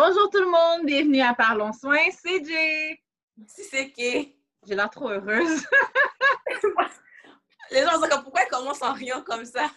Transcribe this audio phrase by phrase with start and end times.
[0.00, 3.02] Bonjour tout le monde, bienvenue à Parlons Soins, c'est Jay.
[3.48, 4.32] Si c'est qui?
[4.64, 5.66] J'ai l'air trop heureuse.
[7.72, 9.68] Les gens disent pourquoi elle commence en riant comme ça?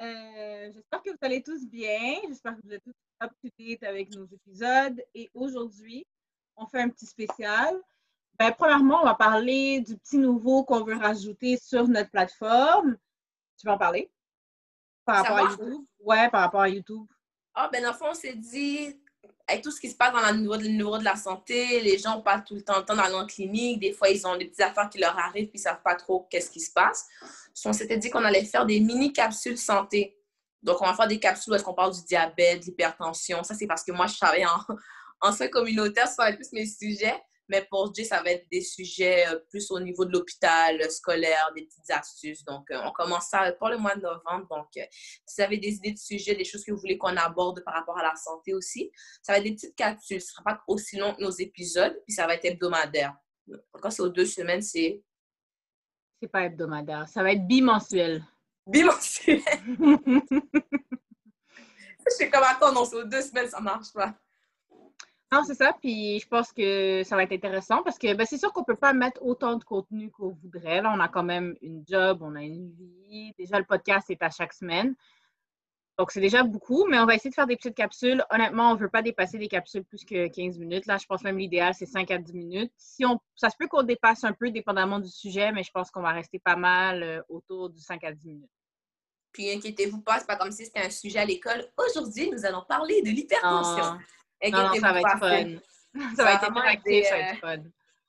[0.00, 2.20] Euh, j'espère que vous allez tous bien.
[2.26, 5.04] J'espère que vous êtes tous up to date avec nos épisodes.
[5.14, 6.06] Et aujourd'hui,
[6.56, 7.78] on fait un petit spécial.
[8.38, 12.96] Ben, premièrement, on va parler du petit nouveau qu'on veut rajouter sur notre plateforme.
[13.60, 14.10] Tu vas en parler?
[15.04, 15.84] Par rapport à YouTube?
[16.00, 17.06] Ouais, par rapport à YouTube.
[17.52, 18.98] Ah, ben, dans le fond, on s'est dit,
[19.46, 22.44] avec tout ce qui se passe dans le niveau, de, la santé, les gens passent
[22.46, 23.80] tout le temps, le temps dans la clinique.
[23.80, 25.94] Des fois, ils ont des petites affaires qui leur arrivent puis ils ne savent pas
[25.94, 27.06] trop qu'est-ce qui se passe.
[27.64, 30.18] on s'était dit qu'on allait faire des mini-capsules santé.
[30.62, 33.42] Donc, on va faire des capsules où est-ce qu'on parle du diabète, de l'hypertension.
[33.42, 34.58] Ça, c'est parce que moi, je travaille en,
[35.20, 37.20] en soins communautaires, ça va plus mes sujets.
[37.48, 40.88] Mais pour Jay, ça va être des sujets euh, plus au niveau de l'hôpital, euh,
[40.88, 42.44] scolaire, des petites astuces.
[42.44, 44.46] Donc, euh, on commence ça pour le mois de novembre.
[44.50, 47.62] Donc, si vous avez des idées de sujets, des choses que vous voulez qu'on aborde
[47.64, 48.90] par rapport à la santé aussi,
[49.22, 50.20] ça va être des petites capsules.
[50.20, 53.14] Ce ne sera pas aussi long que nos épisodes, puis ça va être hebdomadaire.
[53.72, 55.02] Quand c'est aux deux semaines, c'est...
[56.22, 57.06] C'est pas hebdomadaire.
[57.08, 58.24] Ça va être bimensuel.
[58.66, 59.42] Bimensuel?
[62.06, 64.14] Je sais comme, attends, non, c'est aux deux semaines, ça marche pas.
[65.34, 65.72] Non, c'est ça.
[65.80, 68.66] Puis je pense que ça va être intéressant parce que ben, c'est sûr qu'on ne
[68.66, 70.80] peut pas mettre autant de contenu qu'on voudrait.
[70.80, 73.34] Là, on a quand même une job, on a une vie.
[73.36, 74.94] Déjà, le podcast est à chaque semaine.
[75.98, 78.24] Donc, c'est déjà beaucoup, mais on va essayer de faire des petites capsules.
[78.30, 80.86] Honnêtement, on ne veut pas dépasser des capsules plus que 15 minutes.
[80.86, 82.72] Là, je pense même l'idéal, c'est 5 à 10 minutes.
[82.76, 85.90] Si on, ça se peut qu'on dépasse un peu, dépendamment du sujet, mais je pense
[85.90, 88.50] qu'on va rester pas mal euh, autour du 5 à 10 minutes.
[89.32, 91.64] Puis, inquiétez-vous pas, c'est pas comme si c'était un sujet à l'école.
[91.76, 93.98] Aujourd'hui, nous allons parler de l'hypertension.
[94.42, 95.60] Non, ça va être fun.
[96.16, 97.62] Ça, va être interactif, ça va être fun.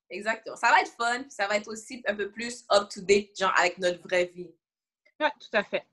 [0.09, 0.55] Exactement.
[0.55, 4.01] Ça va être fun, ça va être aussi un peu plus up-to-date, genre avec notre
[4.01, 4.51] vraie vie.
[5.19, 5.85] Oui, tout à fait.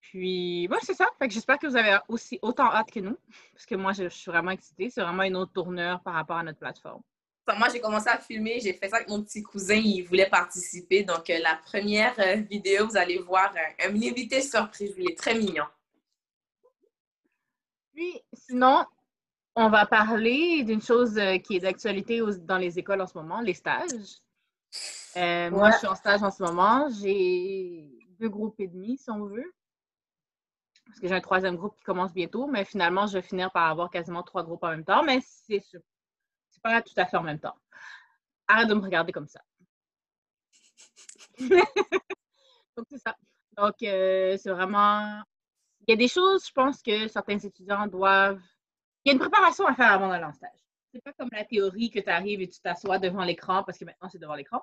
[0.00, 1.08] Puis, moi, c'est ça.
[1.18, 3.18] Fait que j'espère que vous avez aussi autant hâte que nous,
[3.52, 4.88] parce que moi, je, suis vraiment excitée.
[4.90, 7.02] C'est vraiment une autre tourneur par rapport à notre plateforme.
[7.58, 8.60] moi, j'ai commencé à filmer.
[8.60, 9.74] J'ai fait ça avec mon petit cousin.
[9.74, 11.02] Il voulait participer.
[11.02, 14.94] Donc, euh, la première euh, vidéo, vous allez voir un, un invité surprise.
[14.96, 15.66] Il est très mignon.
[17.92, 18.84] Puis, sinon,
[19.56, 23.40] on va parler d'une chose euh, qui est d'actualité dans les écoles en ce moment,
[23.40, 24.20] les stages.
[25.16, 26.88] Euh, moi, je suis en stage en ce moment.
[26.90, 27.88] J'ai
[28.20, 29.50] deux groupes et demi, si on veut.
[30.84, 33.70] Parce que j'ai un troisième groupe qui commence bientôt, mais finalement, je vais finir par
[33.70, 37.22] avoir quasiment trois groupes en même temps, mais c'est C'est pas tout à fait en
[37.22, 37.56] même temps.
[38.46, 39.40] Arrête de me regarder comme ça.
[42.76, 43.16] Donc, c'est ça.
[43.56, 45.22] Donc, euh, c'est vraiment.
[45.80, 48.42] Il y a des choses, je pense, que certains étudiants doivent
[49.06, 50.58] il y a une préparation à faire avant d'aller en stage.
[50.92, 53.84] C'est pas comme la théorie que tu arrives et tu t'assois devant l'écran, parce que
[53.84, 54.60] maintenant c'est devant l'écran.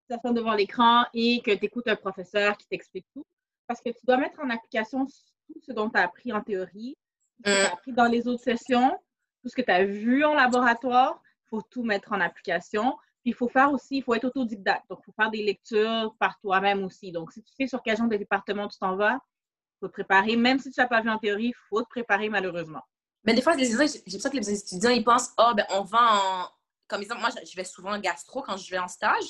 [0.00, 3.24] Tu t'assois devant l'écran et que tu écoutes un professeur qui t'explique tout.
[3.68, 6.96] Parce que tu dois mettre en application tout ce dont tu as appris en théorie,
[7.44, 7.72] tout ce que tu as mm.
[7.74, 8.98] appris dans les autres sessions,
[9.42, 11.22] tout ce que tu as vu en laboratoire.
[11.44, 12.96] Il faut tout mettre en application.
[13.22, 14.88] Puis il faut faire aussi, il faut être autodidacte.
[14.90, 17.12] Donc, il faut faire des lectures par toi-même aussi.
[17.12, 19.92] Donc, si tu sais sur quel genre de département tu t'en vas, il faut te
[19.92, 20.34] préparer.
[20.34, 22.82] Même si tu n'as pas vu en théorie, il faut te préparer malheureusement.
[23.26, 25.82] Mais des fois, les étudiants, j'ai ça que les étudiants, ils pensent, oh, ben, on
[25.82, 26.48] va en.
[26.88, 29.24] Comme exemple, moi, je vais souvent en gastro quand je vais en stage.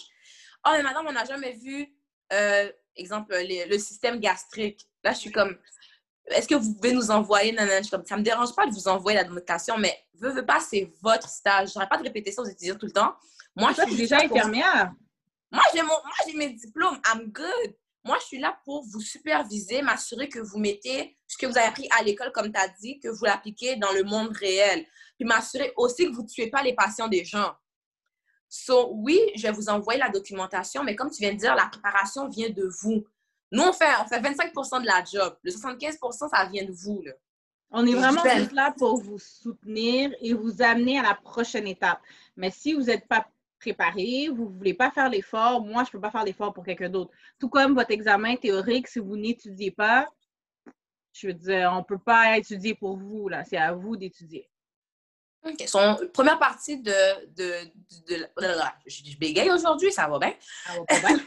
[0.67, 1.89] Oh, mais madame, on n'a jamais vu,
[2.33, 4.87] euh, exemple, le système gastrique.
[5.03, 5.57] Là, je suis comme,
[6.27, 9.17] est-ce que vous pouvez nous envoyer, nanana, comme, ça me dérange pas de vous envoyer
[9.17, 11.73] la documentation, mais veux, veux pas, c'est votre stage.
[11.73, 13.15] J'aurais pas de répéter ça aux étudiants tout le temps.
[13.55, 14.93] Moi, je suis déjà infirmière.
[15.51, 17.01] Moi, j'ai mes diplômes.
[17.07, 17.75] I'm good.
[18.06, 21.67] Moi, je suis là pour vous superviser, m'assurer que vous mettez ce que vous avez
[21.67, 24.87] appris à l'école, comme tu as dit, que vous l'appliquez dans le monde réel.
[25.19, 27.53] Puis m'assurer aussi que vous ne tuez pas les patients des gens.
[28.49, 31.66] So, oui, je vais vous envoyer la documentation, mais comme tu viens de dire, la
[31.66, 33.05] préparation vient de vous.
[33.50, 35.37] Nous, on fait, on fait 25% de la job.
[35.43, 35.99] Le 75
[36.31, 37.03] ça vient de vous.
[37.03, 37.12] Là.
[37.72, 38.22] On est vraiment
[38.53, 42.00] là pour vous soutenir et vous amener à la prochaine étape.
[42.37, 43.27] Mais si vous n'êtes pas
[43.59, 46.65] préparé, vous ne voulez pas faire l'effort, moi, je ne peux pas faire l'effort pour
[46.65, 47.11] quelqu'un d'autre.
[47.39, 50.07] Tout comme votre examen théorique, si vous n'étudiez pas,
[51.13, 53.45] je veux dire, on ne peut pas étudier pour vous, là.
[53.45, 54.51] C'est à vous d'étudier.
[55.45, 55.65] OK.
[55.66, 57.27] Son, première partie de...
[57.34, 57.71] de,
[58.09, 58.27] de,
[58.86, 60.34] je, bégaye aujourd'hui, ça va bien?
[60.66, 61.19] Ça va pas bien.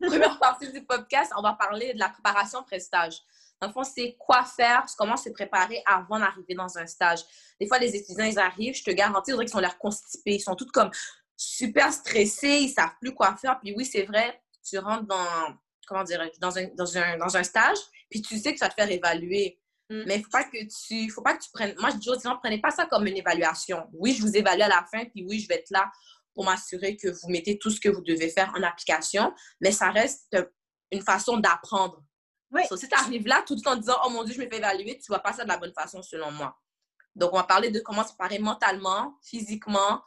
[0.08, 3.18] première partie du podcast, on va parler de la préparation pré-stage.
[3.60, 7.20] Dans le fond, c'est quoi faire, comment se préparer avant d'arriver dans un stage.
[7.58, 10.34] Des fois, les étudiants, ils arrivent, je te garantis, ils sont l'air constipés.
[10.34, 10.90] Ils sont tous comme
[11.36, 13.58] super stressés, ils savent plus quoi faire.
[13.62, 15.56] Puis oui, c'est vrai, tu rentres dans,
[15.86, 17.78] comment dirais dans un, dans, un, dans un stage,
[18.10, 19.60] puis tu sais que ça va te faire évaluer.
[19.90, 20.02] Mm.
[20.06, 22.18] Mais il faut pas que tu faut pas que tu prennes moi je dis aux
[22.18, 23.88] gens prenez pas ça comme une évaluation.
[23.92, 25.90] Oui, je vous évalue à la fin puis oui, je vais être là
[26.34, 29.90] pour m'assurer que vous mettez tout ce que vous devez faire en application, mais ça
[29.90, 30.36] reste
[30.90, 32.02] une façon d'apprendre.
[32.50, 32.62] Oui.
[32.76, 35.10] si tu arrives là tout en disant oh mon dieu, je me fais évaluer, tu
[35.10, 36.56] vas pas ça de la bonne façon selon moi.
[37.16, 40.02] Donc, on va parler de comment se préparer mentalement, physiquement.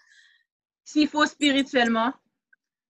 [0.90, 2.12] S'il faut spirituellement.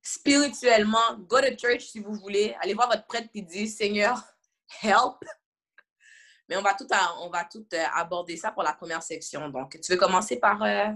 [0.01, 2.55] Spirituellement, go to church si vous voulez.
[2.61, 4.23] Allez voir votre prêtre qui dit Seigneur,
[4.81, 5.17] help.
[6.47, 6.87] Mais on va tout,
[7.19, 9.49] on va tout euh, aborder ça pour la première section.
[9.49, 10.63] Donc, tu veux commencer par.
[10.63, 10.93] Euh,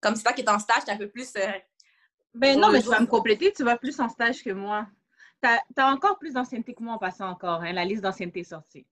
[0.00, 1.36] comme c'est toi qui es en stage, tu un peu plus.
[1.36, 1.52] Euh,
[2.34, 4.88] ben non, mais tu vas me compléter, tu vas plus en stage que moi.
[5.40, 8.44] Tu as, encore plus d'ancienneté que moi en passant encore, hein, la liste d'ancienneté est
[8.44, 8.84] sortie.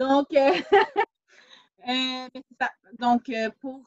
[0.00, 0.28] Donc,
[1.86, 2.30] ben,
[2.98, 3.30] Donc
[3.60, 3.84] pour,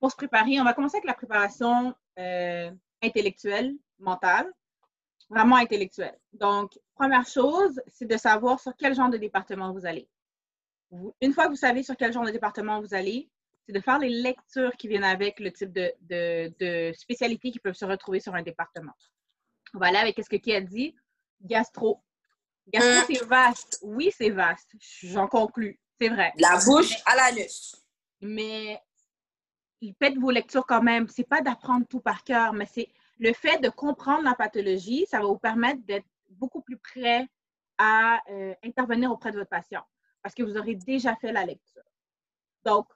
[0.00, 1.94] pour se préparer, on va commencer avec la préparation
[3.02, 4.52] intellectuelle, mentale,
[5.28, 6.18] vraiment intellectuelle.
[6.32, 10.08] Donc, première chose, c'est de savoir sur quel genre de département vous allez.
[11.20, 13.28] Une fois que vous savez sur quel genre de département vous allez,
[13.66, 17.74] c'est de faire les lectures qui viennent avec le type de, de, spécialités qui peuvent
[17.74, 18.92] se retrouver sur un département.
[19.74, 20.94] On va aller avec ce que qui a dit.
[21.42, 22.02] Gastro.
[22.68, 23.04] Gastro, hein?
[23.08, 23.78] c'est vaste.
[23.82, 24.70] Oui, c'est vaste.
[25.02, 25.80] J'en conclus.
[26.00, 26.32] C'est vrai.
[26.38, 27.74] La bouche à l'anus.
[28.20, 28.80] Mais
[29.98, 31.08] faites vos lectures quand même.
[31.08, 32.88] C'est pas d'apprendre tout par cœur, mais c'est
[33.18, 37.26] le fait de comprendre la pathologie, ça va vous permettre d'être beaucoup plus prêt
[37.78, 39.84] à euh, intervenir auprès de votre patient
[40.26, 41.84] parce que vous aurez déjà fait la lecture.
[42.64, 42.88] Donc,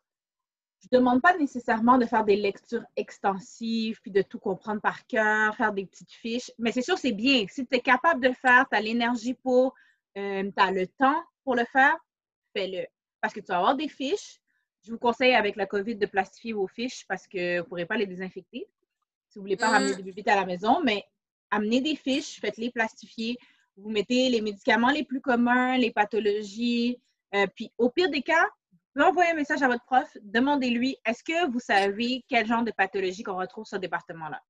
[0.80, 5.06] je ne demande pas nécessairement de faire des lectures extensives, puis de tout comprendre par
[5.06, 7.46] cœur, faire des petites fiches, mais c'est sûr, c'est bien.
[7.48, 9.74] Si tu es capable de faire, tu as l'énergie pour,
[10.18, 11.96] euh, tu as le temps pour le faire,
[12.52, 12.84] fais-le.
[13.20, 14.39] Parce que tu vas avoir des fiches.
[14.82, 17.86] Je vous conseille avec la COVID de plastifier vos fiches parce que vous ne pourrez
[17.86, 18.68] pas les désinfecter
[19.30, 19.96] si vous ne voulez pas ramener mm.
[19.96, 21.04] des bébés à la maison, mais
[21.50, 23.38] amenez des fiches, faites-les plastifier.
[23.76, 27.00] Vous mettez les médicaments les plus communs, les pathologies.
[27.34, 28.44] Euh, puis au pire des cas,
[28.94, 32.72] vous envoyez un message à votre prof, demandez-lui est-ce que vous savez quel genre de
[32.72, 34.42] pathologie qu'on retrouve sur ce département-là?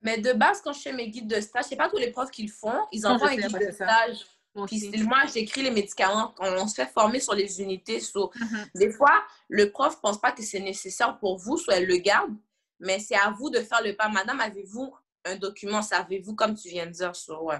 [0.00, 2.30] Mais de base, quand je fais mes guides de stage, c'est pas tous les profs
[2.30, 2.86] qui le font.
[2.92, 4.24] Ils envoient un guide de stage.
[4.66, 6.34] Puis moi, j'écris les médicaments.
[6.38, 7.98] On se fait former sur les unités.
[7.98, 8.70] Mm-hmm.
[8.74, 11.96] Des fois, le prof ne pense pas que c'est nécessaire pour vous, soit elle le
[11.96, 12.32] garde.
[12.78, 14.08] Mais c'est à vous de faire le pas.
[14.08, 15.82] Madame, avez-vous un document?
[15.82, 17.42] Savez-vous, comme tu viens de dire, sur...
[17.42, 17.58] Ouais.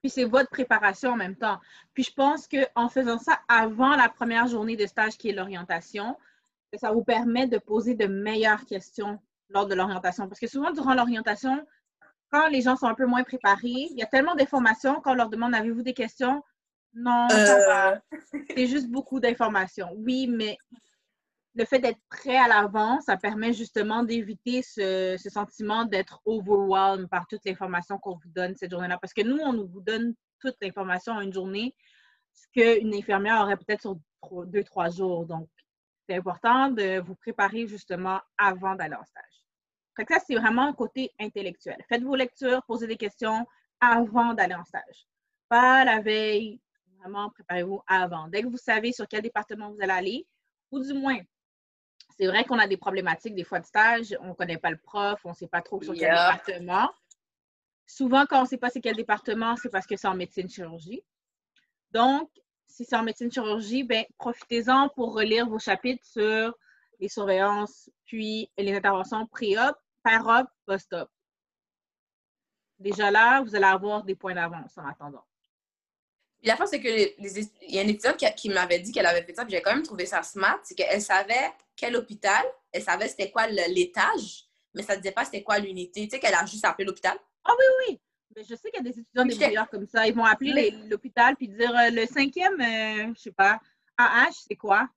[0.00, 1.60] Puis c'est votre préparation en même temps.
[1.94, 6.16] Puis je pense qu'en faisant ça avant la première journée de stage qui est l'orientation,
[6.74, 10.26] ça vous permet de poser de meilleures questions lors de l'orientation.
[10.26, 11.64] Parce que souvent, durant l'orientation,
[12.32, 15.28] quand les gens sont un peu moins préparés, il y a tellement d'informations qu'on leur
[15.28, 16.42] demande avez-vous des questions?
[16.94, 17.28] Non.
[17.30, 17.96] Euh.
[18.56, 19.90] C'est juste beaucoup d'informations.
[19.96, 20.56] Oui, mais
[21.54, 27.26] le fait d'être prêt à l'avant, ça permet justement d'éviter ce, sentiment d'être overwhelmed par
[27.26, 28.98] toute l'information qu'on vous donne cette journée-là.
[28.98, 31.74] Parce que nous, on vous donne toute l'information en une journée,
[32.32, 33.96] ce qu'une infirmière aurait peut-être sur
[34.46, 35.26] deux, trois jours.
[35.26, 35.48] Donc,
[36.08, 39.41] c'est important de vous préparer justement avant d'aller en stage.
[39.98, 41.76] Donc, ça, c'est vraiment un côté intellectuel.
[41.88, 43.46] Faites vos lectures, posez des questions
[43.80, 45.06] avant d'aller en stage.
[45.48, 46.60] Pas la veille,
[46.98, 48.28] vraiment préparez-vous avant.
[48.28, 50.26] Dès que vous savez sur quel département vous allez aller,
[50.70, 51.18] ou du moins
[52.16, 54.76] c'est vrai qu'on a des problématiques des fois de stage, on ne connaît pas le
[54.76, 56.90] prof, on ne sait pas trop sur quel département.
[57.86, 60.48] Souvent, quand on ne sait pas c'est quel département, c'est parce que c'est en médecine
[60.48, 61.02] chirurgie.
[61.90, 62.30] Donc,
[62.66, 66.56] si c'est en médecine chirurgie, ben, profitez-en pour relire vos chapitres sur
[67.02, 71.10] les surveillances, puis les interventions pré-op, par-op, post-op.
[72.78, 75.24] Déjà là, vous allez avoir des points d'avance en attendant.
[76.44, 77.16] la fin, c'est que les,
[77.62, 79.74] il y a une étudiante qui, m'avait dit qu'elle avait fait ça, puis j'ai quand
[79.74, 84.82] même trouvé ça smart, c'est qu'elle savait quel hôpital, elle savait c'était quoi l'étage, mais
[84.82, 86.04] ça ne disait pas c'était quoi l'unité.
[86.04, 87.18] Tu sais qu'elle a juste appelé l'hôpital.
[87.44, 88.00] Ah oui, oui.
[88.36, 90.06] Mais je sais qu'il y a des étudiants des meilleurs comme ça.
[90.06, 93.60] Ils vont appeler l'hôpital puis dire euh, le cinquième, je euh, je sais pas,
[93.98, 94.88] AH, c'est quoi?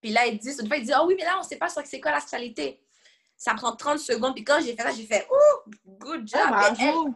[0.00, 1.56] Puis là, ils disent, une fois, ils disent, oh oui, mais là, on ne sait
[1.56, 2.80] pas c'est quoi la spécialité.
[3.36, 4.34] Ça prend 30 secondes.
[4.34, 7.14] Puis quand j'ai fait ça, j'ai fait, oh, good ah, job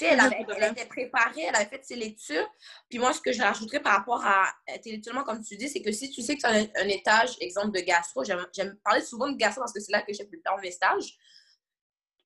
[0.00, 2.48] elle, avait, était préparée, elle avait fait ses lectures.
[2.88, 5.92] Puis moi, ce que je rajouterais par rapport à intellectuellement, comme tu dis, c'est que
[5.92, 9.62] si tu sais que c'est un, étage, exemple de gastro, j'aime parler souvent de gastro
[9.62, 11.18] parce que c'est là que j'ai pu faire mes stages,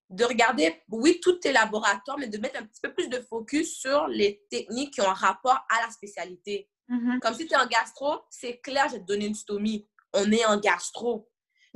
[0.08, 3.78] de regarder, oui, tous tes laboratoires, mais de mettre un petit peu plus de focus
[3.78, 6.68] sur les techniques qui ont un rapport à la spécialité.
[6.90, 7.20] Mm-hmm.
[7.20, 9.88] Comme si tu es en gastro, c'est clair, je vais te donner une stomie.
[10.12, 11.28] On est en gastro.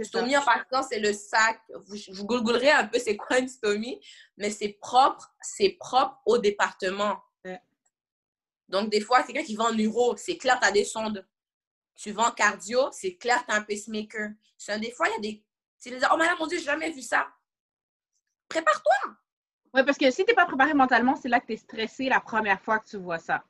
[0.03, 1.61] Stomie, en partant, c'est le sac.
[1.87, 4.01] Vous, vous googlerez un peu c'est quoi une stomie,
[4.37, 7.23] mais c'est propre, c'est propre au département.
[8.69, 11.25] Donc, des fois, quelqu'un qui va en neuro, c'est clair, tu as des sondes.
[11.95, 14.31] Tu vas en cardio, c'est clair, tu as un pacemaker.
[14.81, 15.45] Des fois, il y a des.
[15.81, 17.29] Tu dis, oh, madame, mon Dieu, j'ai jamais vu ça.
[18.49, 19.15] Prépare-toi.
[19.75, 22.09] Oui, parce que si tu n'es pas préparé mentalement, c'est là que tu es stressé
[22.09, 23.45] la première fois que tu vois ça.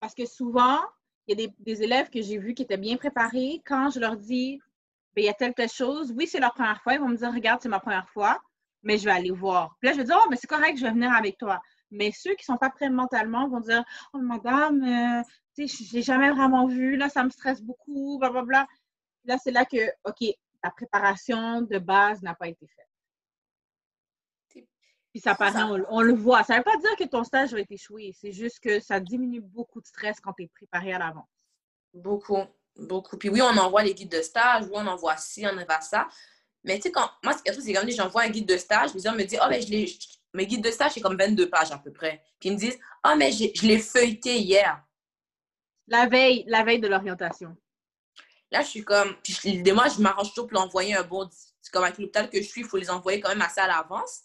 [0.00, 0.80] Parce que souvent,
[1.26, 3.62] il y a des, élèves que j'ai vus qui étaient bien préparés.
[3.66, 4.60] Quand je leur dis,
[5.14, 6.12] ben, il y a telle, chose.
[6.16, 6.94] Oui, c'est leur première fois.
[6.94, 8.40] Ils vont me dire, regarde, c'est ma première fois,
[8.82, 9.76] mais je vais aller voir.
[9.80, 11.60] Puis là, je vais dire, oh, mais c'est correct, je vais venir avec toi.
[11.90, 15.22] Mais ceux qui ne sont pas prêts mentalement vont dire, oh, madame, euh,
[15.56, 18.66] je n'ai jamais vraiment vu, là, ça me stresse beaucoup, blablabla.
[19.24, 20.28] Là, c'est là que, OK,
[20.62, 22.93] ta préparation de base n'a pas été faite.
[25.14, 26.42] Puis ça paraît, on, le voit.
[26.42, 28.12] Ça ne veut pas dire que ton stage va être échoué.
[28.20, 31.28] C'est juste que ça diminue beaucoup de stress quand tu es préparé à l'avance.
[31.92, 32.42] Beaucoup,
[32.76, 33.16] beaucoup.
[33.16, 36.08] Puis oui, on envoie les guides de stage, oui, on envoie ci, on envoie ça.
[36.64, 39.22] Mais tu sais, quand moi, c'est comme j'envoie un guide de stage, les gens me
[39.22, 39.98] disent, oh, mais je l'ai,
[40.32, 42.20] mes guides de stage, c'est comme 22 pages à peu près.
[42.40, 44.82] Puis ils me disent, oh, mais je l'ai feuilleté hier.
[45.86, 47.56] La veille, la veille de l'orientation.
[48.50, 51.72] Là, je suis comme, puis des mois, je m'arrange toujours pour l'envoyer un bon, c'est
[51.72, 54.24] comme avec l'hôpital que je suis, il faut les envoyer quand même assez à l'avance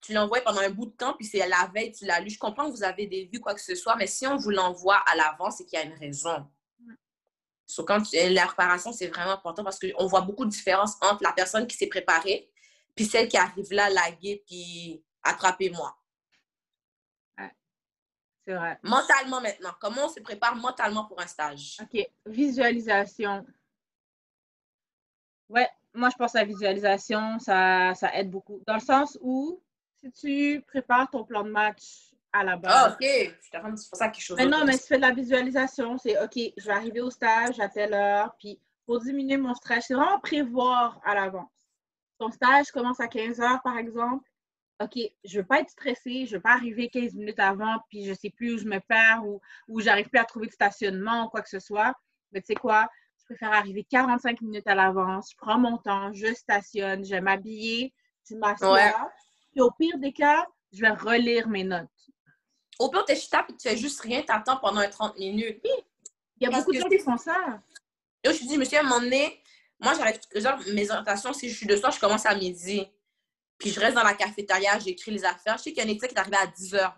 [0.00, 2.30] tu l'envoies pendant un bout de temps, puis c'est la veille, tu l'as lu.
[2.30, 4.50] Je comprends que vous avez des vues, quoi que ce soit, mais si on vous
[4.50, 6.46] l'envoie à l'avance, c'est qu'il y a une raison.
[7.66, 11.32] So, quand la préparation, c'est vraiment important parce qu'on voit beaucoup de différences entre la
[11.32, 12.50] personne qui s'est préparée
[12.94, 15.96] puis celle qui arrive là, laguée, puis attrapez-moi.
[18.46, 18.78] C'est vrai.
[18.82, 21.78] Mentalement maintenant, comment on se prépare mentalement pour un stage?
[21.80, 22.06] OK.
[22.26, 23.44] Visualisation.
[25.48, 28.62] Ouais, moi, je pense que la visualisation, ça, ça aide beaucoup.
[28.66, 29.62] Dans le sens où,
[30.04, 32.72] si tu prépares ton plan de match à la base.
[32.74, 33.06] Ah, OK.
[33.06, 34.36] Je pour ça quelque chose.
[34.36, 35.96] Mais non, mais tu fais de la visualisation.
[35.98, 38.34] C'est OK, je vais arriver au stage à telle heure.
[38.38, 41.50] Puis, pour diminuer mon stress, c'est vraiment prévoir à l'avance.
[42.18, 44.28] Ton stage commence à 15 heures, par exemple.
[44.82, 47.76] OK, je ne veux pas être stressée, je ne veux pas arriver 15 minutes avant,
[47.88, 50.48] puis je ne sais plus où je me perds ou, ou j'arrive plus à trouver
[50.48, 51.94] de stationnement ou quoi que ce soit.
[52.32, 52.88] Mais tu sais quoi,
[53.20, 57.20] je préfère arriver 45 minutes à l'avance, je prends mon temps, je stationne, je vais
[57.20, 57.94] m'habiller,
[58.28, 58.92] je m'assois.
[59.54, 61.88] Puis au pire des cas, je vais relire mes notes.
[62.78, 65.60] Au pire, tu es et tu fais juste rien, tu attends pendant 30 minutes.
[65.64, 65.70] Oui.
[66.40, 67.62] Il y a beaucoup de gens qui font ça.
[68.24, 69.40] je me suis dit, monsieur, à un moment donné,
[69.78, 72.84] moi, j'arrête, genre, mes orientations, si je suis de soir, je commence à midi.
[73.58, 75.56] Puis je reste dans la cafétéria, j'écris les affaires.
[75.58, 76.92] Je sais qu'il y a un étudiant qui est arrivé à 10 h.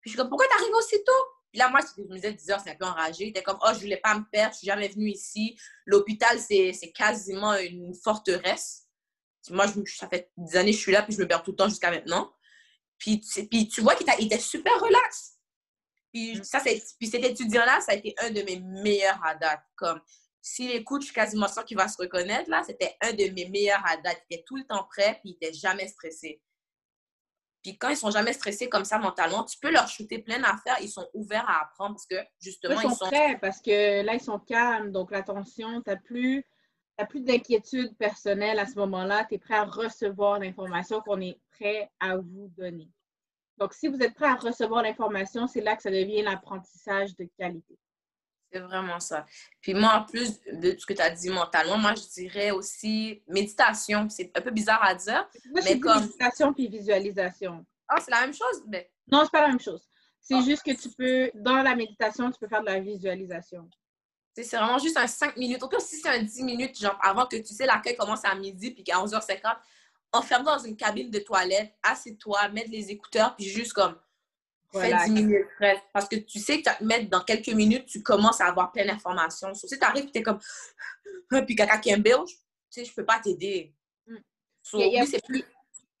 [0.00, 1.12] Puis je suis comme, pourquoi tu arrives aussitôt?
[1.50, 3.32] Puis là, moi, je me disais 10 heures, c'est un peu enragé.
[3.32, 5.58] T'es comme, oh, je voulais pas me perdre, je suis jamais venue ici.
[5.86, 8.83] L'hôpital, c'est quasiment une forteresse.
[9.50, 11.50] Moi, je, ça fait des années que je suis là, puis je me perds tout
[11.52, 12.32] le temps jusqu'à maintenant.
[12.98, 13.20] Puis,
[13.50, 15.34] puis tu vois qu'il était super relax.
[16.12, 16.44] Puis, mm.
[16.44, 19.62] ça, puis cet étudiant-là, ça a été un de mes meilleurs à date.
[19.76, 20.00] Comme,
[20.40, 22.48] s'il écoute, je suis quasiment sûre qu'il va se reconnaître.
[22.48, 24.22] Là, c'était un de mes meilleurs à date.
[24.30, 26.40] Il était tout le temps prêt, puis il n'était jamais stressé.
[27.64, 30.76] Puis quand ils sont jamais stressés comme ça mentalement, tu peux leur shooter plein d'affaires.
[30.82, 34.20] Ils sont ouverts à apprendre parce que justement, ils sont, prêts parce que là, ils
[34.20, 34.92] sont calmes.
[34.92, 36.44] Donc, l'attention, tu n'as plus,
[37.06, 39.24] plus d'inquiétude personnelle à ce moment-là.
[39.28, 42.88] Tu es prêt à recevoir l'information qu'on est prêt à vous donner.
[43.58, 47.28] Donc, si vous êtes prêt à recevoir l'information, c'est là que ça devient l'apprentissage de
[47.38, 47.78] qualité.
[48.52, 49.26] C'est vraiment ça.
[49.60, 53.22] Puis moi, en plus de ce que tu as dit mentalement, moi, je dirais aussi
[53.26, 54.08] méditation.
[54.08, 55.28] C'est un peu bizarre à dire.
[55.52, 56.00] mais comme...
[56.00, 57.66] méditation puis visualisation.
[57.88, 58.62] Ah, c'est la même chose?
[58.68, 58.90] Mais...
[59.10, 59.88] Non, c'est pas la même chose.
[60.20, 60.42] C'est ah.
[60.42, 63.68] juste que tu peux, dans la méditation, tu peux faire de la visualisation.
[64.34, 65.62] C'est vraiment juste un 5 minutes.
[65.62, 68.34] Au pire, si c'est un 10 minutes, genre avant que tu sais, l'accueil commence à
[68.34, 69.56] midi, puis qu'à 11h50,
[70.12, 73.96] enferme dans une cabine de toilette, assieds-toi, mets les écouteurs, puis juste comme
[74.72, 75.46] Fais 10 minutes
[75.92, 78.46] Parce que tu sais que tu vas te mettre dans quelques minutes, tu commences à
[78.46, 79.54] avoir plein d'informations.
[79.54, 80.40] si tu arrives et tu es comme,
[81.46, 83.72] puis quelqu'un qui aime tu sais, je peux pas t'aider.
[84.06, 84.16] Mm.
[85.06, 85.44] c'est plus.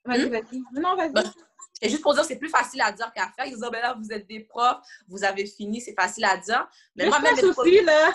[0.04, 0.30] Vas-y, hmm?
[0.30, 0.62] vas-y.
[0.72, 1.12] Non, vas-y.
[1.12, 1.32] Ben,
[1.84, 3.44] c'est juste pour dire, c'est plus facile à dire qu'à faire.
[3.44, 6.66] Ils disent, ben là, vous êtes des profs, vous avez fini, c'est facile à dire.
[6.96, 8.10] Mais moi-même, aussi, là.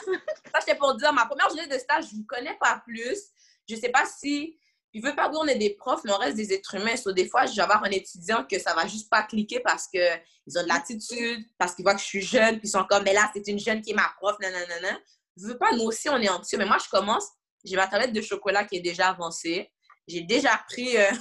[0.53, 3.19] ça, c'était pour dire, ma première journée de stage, je ne vous connais pas plus.
[3.67, 4.57] Je ne sais pas si
[4.91, 6.95] il veut pas dire on est des profs, mais on reste des êtres humains.
[6.95, 9.87] So, des fois, je vais avoir un étudiant que ça va juste pas cliquer parce
[9.87, 13.03] qu'ils ont de l'attitude, parce qu'ils voient que je suis jeune, puis ils sont comme,
[13.03, 14.99] mais là, c'est une jeune qui est ma prof, nanana.
[15.37, 16.57] Je veux pas, nous aussi, on est anxieux.
[16.57, 17.27] Mais moi, je commence,
[17.63, 19.71] j'ai ma tablette de chocolat qui est déjà avancée.
[20.07, 21.11] J'ai déjà pris, euh,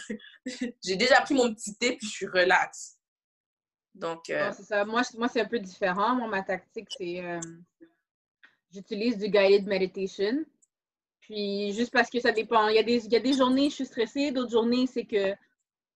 [0.84, 2.98] j'ai déjà pris mon petit thé, puis je suis relax.
[3.94, 4.30] Donc.
[4.30, 4.84] Euh, c'est ça.
[4.84, 6.14] Moi, moi c'est un peu différent.
[6.14, 7.24] Moi, ma tactique, c'est.
[7.24, 7.40] Euh,
[8.72, 10.44] j'utilise du guided meditation.
[11.20, 12.68] Puis juste parce que ça dépend.
[12.68, 15.04] Il y a des, il y a des journées, je suis stressée, d'autres journées, c'est
[15.04, 15.34] que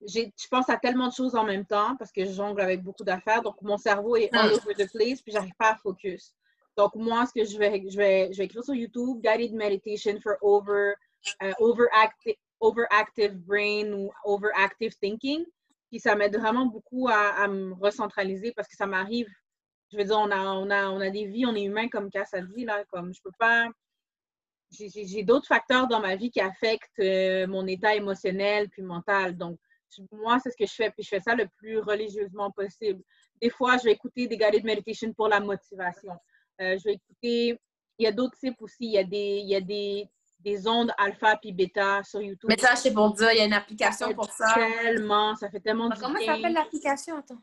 [0.07, 3.05] je pense à tellement de choses en même temps parce que je jongle avec beaucoup
[3.05, 3.43] d'affaires.
[3.43, 6.35] Donc, mon cerveau est all over the place, puis j'arrive pas à focus.
[6.77, 10.19] Donc, moi, ce que je vais, je vais, je vais écrire sur YouTube, Guided Meditation
[10.21, 10.95] for over,
[11.43, 15.45] uh, overactive, overactive Brain ou Overactive Thinking.
[15.91, 19.29] Puis ça m'aide vraiment beaucoup à, me recentraliser parce que ça m'arrive.
[19.91, 22.11] Je veux dire, on a, on, a, on a des vies, on est humain comme
[22.11, 22.83] Cass a dit, là.
[22.91, 23.69] Comme je peux pas
[24.73, 29.37] j'ai d'autres facteurs dans ma vie qui affectent euh, mon état émotionnel puis mental.
[29.37, 29.59] Donc,
[30.11, 33.03] moi, c'est ce que je fais, puis je fais ça le plus religieusement possible.
[33.41, 36.13] Des fois, je vais écouter des guided meditation pour la motivation.
[36.61, 37.61] Euh, je vais écouter,
[37.99, 40.09] il y a d'autres types aussi, il y a des, il y a des,
[40.43, 42.49] des ondes alpha puis bêta sur YouTube.
[42.49, 44.53] Mais ça, c'est pour dire, il y a une application pour ça.
[44.55, 47.19] Tellement, ça fait tellement Comment ça s'appelle l'application?
[47.19, 47.43] Attends?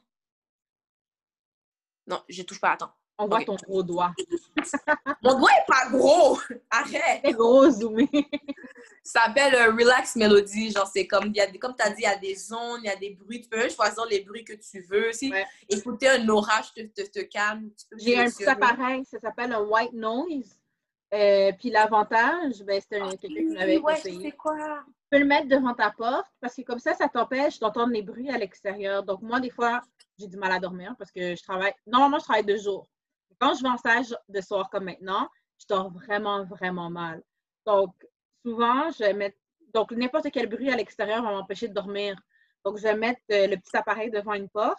[2.08, 2.92] Non, je touche pas, attends.
[3.22, 4.14] On voit ton gros doigt.
[5.24, 6.40] Mon doigt est pas gros!
[6.70, 7.22] Arrête!
[7.26, 8.10] C'est gros, zoomé.
[9.04, 10.72] Ça s'appelle euh, Relax Melody.
[10.72, 12.88] Genre, c'est comme, y a, comme tu as dit, il y a des zones, il
[12.88, 13.42] y a des bruits.
[13.42, 15.12] Tu peux choisir les bruits que tu veux.
[15.12, 15.34] Si
[15.68, 19.94] écouter un orage te, te, te calme, J'ai un petit appareil, ça s'appelle un white
[19.94, 20.59] noise.
[21.14, 24.32] Euh, puis l'avantage, ben, c'était quelqu'un qui m'avait ouais, conseillé.
[24.34, 24.84] quoi?
[24.88, 28.04] Tu peux le mettre devant ta porte parce que comme ça, ça t'empêche d'entendre les
[28.04, 29.04] bruits à l'extérieur.
[29.04, 29.82] Donc, moi, des fois,
[30.20, 31.74] j'ai du mal à dormir parce que je travaille.
[31.88, 32.88] Normalement, je travaille deux jours.
[33.40, 35.28] Quand je vais en stage de soir comme maintenant,
[35.60, 37.24] je dors vraiment, vraiment mal.
[37.66, 37.94] Donc,
[38.46, 39.38] souvent, je vais mettre.
[39.74, 42.16] Donc, n'importe quel bruit à l'extérieur va m'empêcher de dormir.
[42.64, 44.78] Donc, je vais mettre euh, le petit appareil devant une porte.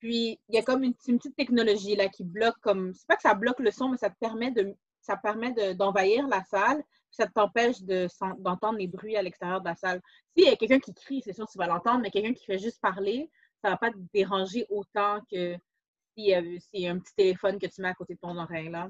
[0.00, 2.92] Puis, il y a comme une, petite technologie là qui bloque comme.
[2.92, 4.74] C'est pas que ça bloque le son, mais ça te permet de
[5.10, 10.00] ça permet d'envahir la salle, ça t'empêche d'entendre les bruits à l'extérieur de la salle.
[10.36, 12.44] S'il y a quelqu'un qui crie, c'est sûr que tu vas l'entendre, mais quelqu'un qui
[12.44, 13.28] fait juste parler,
[13.60, 15.56] ça ne va pas te déranger autant que
[16.14, 18.68] s'il y, a un petit téléphone que tu mets à côté de ton oreille.
[18.68, 18.88] Là.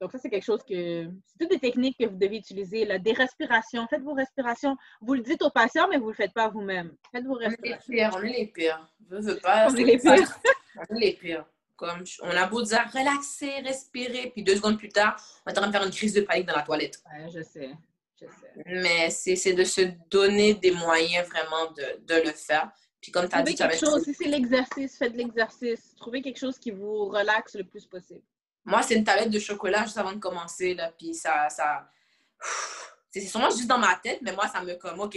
[0.00, 1.10] Donc, ça, c'est quelque chose que.
[1.24, 2.84] C'est toutes des techniques que vous devez utiliser.
[2.84, 2.98] Là.
[2.98, 3.86] Des respirations.
[3.88, 4.76] Faites vos respirations.
[5.00, 6.94] Vous le dites aux patients, mais vous ne le faites pas vous-même.
[7.12, 7.94] Faites vos respirations.
[8.14, 8.90] On est les pires.
[9.08, 9.42] On est les pires.
[9.42, 9.68] pas.
[9.70, 10.38] On est les pires.
[10.90, 11.46] on est les pires.
[11.76, 15.60] Comme on a beau dire relaxer, respirer, puis deux secondes plus tard, on est en
[15.60, 17.02] train de faire une crise de panique dans la toilette.
[17.06, 17.70] Ouais, je sais.
[18.20, 18.62] Je sais.
[18.66, 22.70] Mais c'est de se donner des moyens vraiment de, de le faire.
[23.00, 25.94] Puis comme tu as dit, quelque chose, si c'est l'exercice, faites l'exercice.
[25.96, 28.22] Trouvez quelque chose qui vous relaxe le plus possible.
[28.64, 31.48] Moi, c'est une tablette de chocolat juste avant de commencer, là, puis ça...
[31.50, 31.88] ça...
[33.10, 35.16] C'est sûrement juste dans ma tête, mais moi, ça me comme, OK,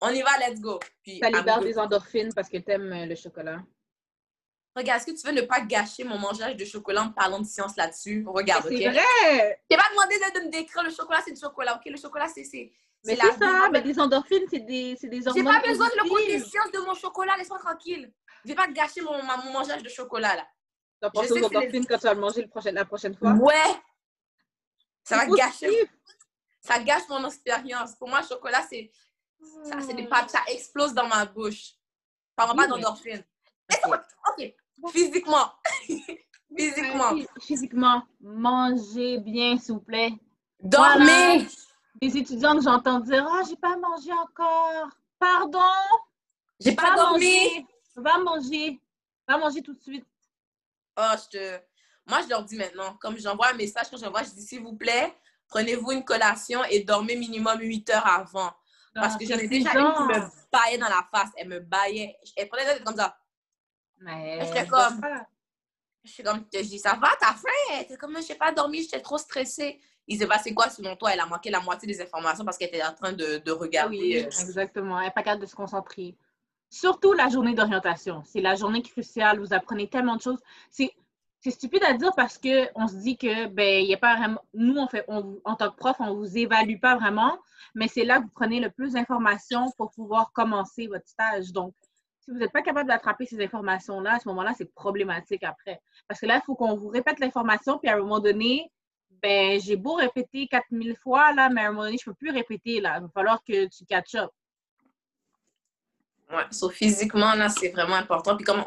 [0.00, 0.78] on y va, let's go.
[1.02, 3.58] Puis, ça libère des endorphines parce que tu aimes euh, le chocolat.
[4.78, 7.46] Regarde, est-ce que tu veux ne pas gâcher mon mangeage de chocolat en parlant de
[7.46, 8.24] science là-dessus?
[8.28, 8.72] Regarde, OK?
[8.78, 9.60] C'est vrai!
[9.68, 11.90] Tu pas demandé de, me décrire le chocolat, c'est du chocolat, OK?
[11.90, 12.70] Le chocolat, c'est...
[13.04, 16.08] Mais c'est ça, mais des endorphines, c'est des, des hormones J'ai pas besoin de le
[16.08, 18.12] côté science de mon chocolat, laisse-moi tranquille.
[18.44, 20.46] Je vais pas gâcher mon, mon mangeage de chocolat, là.
[21.00, 23.32] Tu vas penser aux endorphines quand tu vas le manger le prochain, la prochaine fois?
[23.32, 23.74] Ouais!
[25.02, 25.90] Ça va gâcher...
[26.60, 27.96] Ça gâche mon expérience.
[27.96, 28.92] Pour moi, le chocolat, c'est...
[29.64, 30.28] Ça, c'est des hmm.
[30.28, 31.72] ça explose dans ma bouche.
[32.36, 33.24] Parle pas d'endorphines.
[34.28, 34.54] OK.
[34.92, 35.52] Physiquement.
[36.56, 37.14] Physiquement.
[37.40, 38.02] Physiquement.
[38.20, 40.12] Mangez bien, s'il vous plaît.
[40.62, 41.46] Dormez.
[42.00, 44.88] Les étudiants que j'entends dire Ah, j'ai pas mangé encore.
[45.18, 45.58] Pardon?
[46.60, 47.66] J'ai pas, dormi.
[47.96, 48.80] Va manger.
[49.26, 50.06] Va manger tout de suite.
[50.96, 51.60] Oh, je te.
[52.06, 54.74] Moi, je leur dis maintenant, comme j'envoie un message, quand j'envoie, je dis s'il vous
[54.74, 55.14] plaît,
[55.48, 58.52] prenez-vous une collation et dormez minimum 8 heures avant.
[58.94, 61.30] Parce que j'en ai déjà une qui me baillait dans la face.
[61.36, 62.16] Elle me baillait.
[62.36, 63.16] Elle prenait comme ça.
[64.00, 64.44] Mais.
[64.46, 65.00] J'étais comme.
[66.04, 67.84] Je suis comme, je dis, ça va, t'as faim?
[67.86, 69.78] T'es comme, je n'ai pas dormi, j'étais trop stressée.
[70.06, 71.12] Ils disaient, bah, c'est quoi selon toi?
[71.12, 73.98] Elle a manqué la moitié des informations parce qu'elle était en train de, de regarder.
[73.98, 74.98] Oui, euh, exactement.
[74.98, 76.16] Elle n'est pas capable de se concentrer.
[76.70, 78.22] Surtout la journée d'orientation.
[78.24, 79.40] C'est la journée cruciale.
[79.40, 80.40] Vous apprenez tellement de choses.
[80.70, 80.92] C'est.
[81.40, 84.40] C'est stupide à dire parce qu'on se dit que, ben, il a pas vraiment.
[84.54, 87.38] Nous, on fait, on, en tant que prof, on ne vous évalue pas vraiment,
[87.76, 91.52] mais c'est là que vous prenez le plus d'informations pour pouvoir commencer votre stage.
[91.52, 91.76] Donc,
[92.28, 95.80] si vous n'êtes pas capable d'attraper ces informations-là, à ce moment-là, c'est problématique après.
[96.06, 98.70] Parce que là, il faut qu'on vous répète l'information, puis à un moment donné,
[99.22, 102.18] ben, j'ai beau répéter 4000 fois, là, mais à un moment donné, je ne peux
[102.18, 102.98] plus répéter, là.
[102.98, 104.30] Il va falloir que tu catch up.
[106.30, 108.36] Oui, so, physiquement, là, c'est vraiment important.
[108.36, 108.62] Puis comme,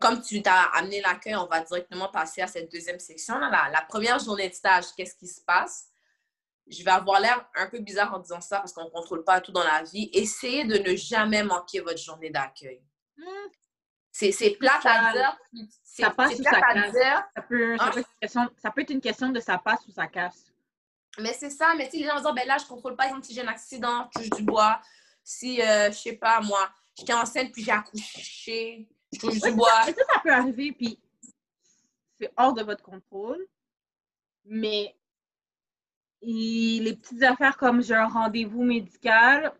[0.00, 3.38] comme tu t'as amené l'accueil, on va directement passer à cette deuxième section.
[3.38, 5.90] Là, la première journée de stage, qu'est-ce qui se passe?
[6.68, 9.40] je vais avoir l'air un peu bizarre en disant ça parce qu'on ne contrôle pas
[9.40, 10.10] tout dans la vie.
[10.12, 12.82] Essayez de ne jamais manquer votre journée d'accueil.
[14.12, 15.38] C'est plate à dire.
[15.84, 16.94] Ça passe ou ça casse?
[17.34, 17.76] Ça peut,
[18.58, 20.44] ça, peut être une question, de ça passe ou ça casse.
[21.18, 23.04] Mais c'est ça, mais si les gens vont dire, ben là, je ne contrôle pas,
[23.06, 24.80] exemple, si j'ai un accident, touche du bois,
[25.24, 29.82] si, euh, je sais pas, moi, j'étais enceinte puis j'ai accouché, je touche du bois.
[29.84, 31.00] Ça, ça peut arriver, puis
[32.20, 33.46] c'est hors de votre contrôle.
[34.44, 34.94] Mais
[36.22, 39.52] les petites affaires comme j'ai un rendez-vous médical,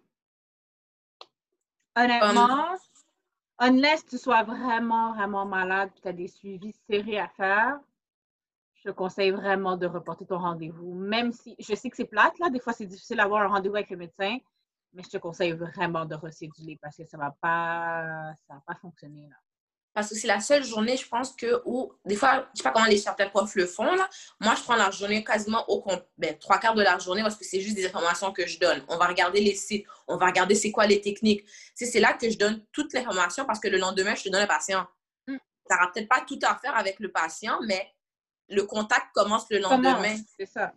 [1.94, 2.76] honnêtement,
[3.58, 7.78] unless tu sois vraiment, vraiment malade et tu as des suivis serrés à faire,
[8.74, 10.94] je te conseille vraiment de reporter ton rendez-vous.
[10.94, 13.76] Même si je sais que c'est plate, là, des fois c'est difficile d'avoir un rendez-vous
[13.76, 14.38] avec le médecin,
[14.92, 18.62] mais je te conseille vraiment de recéduler parce que ça ne va pas, ça va
[18.66, 19.28] pas fonctionner.
[19.28, 19.36] Là.
[19.96, 22.62] Parce que c'est la seule journée, je pense que, où, des fois, je ne sais
[22.64, 24.06] pas comment les certains profs le font, là.
[24.40, 25.82] Moi, je prends la journée quasiment au
[26.18, 28.84] ben, trois quarts de la journée parce que c'est juste des informations que je donne.
[28.88, 31.46] On va regarder les sites, on va regarder c'est quoi les techniques.
[31.74, 34.46] C'est là que je donne toute l'information parce que le lendemain, je te donne le
[34.46, 34.86] patient.
[35.28, 35.38] Mm.
[35.66, 37.90] Ça n'aura peut-être pas tout à faire avec le patient, mais
[38.50, 40.14] le contact commence le lendemain.
[40.38, 40.74] C'est ça.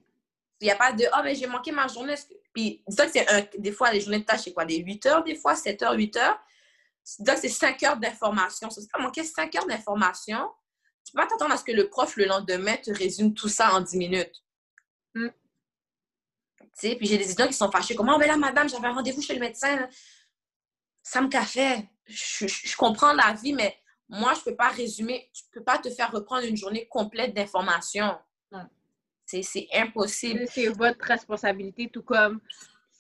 [0.62, 2.16] Il n'y a pas de «Ah, oh, mais j'ai manqué ma journée.»
[2.54, 4.64] Puis, dis que c'est des fois, les journées de tâches, c'est quoi?
[4.64, 6.40] Des 8 heures, des fois, 7 heures, 8 heures.
[7.20, 8.70] Donc, c'est 5 heures d'information.
[8.70, 10.50] Si tu as manqué 5 heures d'information,
[11.04, 13.74] tu peux pas t'attendre à ce que le prof, le lendemain, te résume tout ça
[13.74, 14.44] en 10 minutes.
[15.16, 15.30] Mm.
[16.60, 17.96] Tu sais, puis j'ai des étudiants qui sont fâchés.
[17.96, 19.88] Comment, oh, ben là, madame, j'avais un rendez-vous chez le médecin.
[21.02, 21.90] Ça me café.
[22.06, 25.90] Je, je, comprends la vie, mais moi, je peux pas résumer, je peux pas te
[25.90, 28.18] faire reprendre une journée complète d'informations.
[29.26, 30.46] C'est impossible.
[30.52, 32.42] C'est votre responsabilité, tout comme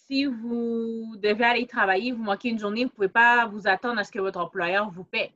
[0.10, 4.00] si vous devez aller travailler, vous manquez une journée, vous ne pouvez pas vous attendre
[4.00, 5.34] à ce que votre employeur vous paie.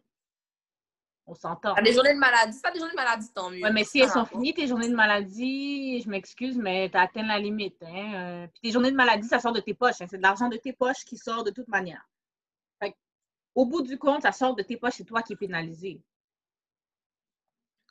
[1.25, 1.73] On s'entend.
[1.75, 3.63] Des journées de maladie, pas des journées de maladie, tant mieux.
[3.63, 7.01] Oui, mais si elles sont finies, tes journées de maladie, je m'excuse, mais tu as
[7.01, 7.81] atteint la limite.
[7.83, 8.13] Hein?
[8.15, 10.01] Euh, puis tes journées de maladie, ça sort de tes poches.
[10.01, 10.07] Hein.
[10.09, 12.05] C'est de l'argent de tes poches qui sort de toute manière.
[13.55, 16.01] au bout du compte, ça sort de tes poches, c'est toi qui es pénalisé.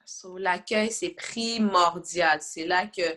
[0.05, 2.41] So, L'accueil, c'est primordial.
[2.43, 3.17] C'est là que.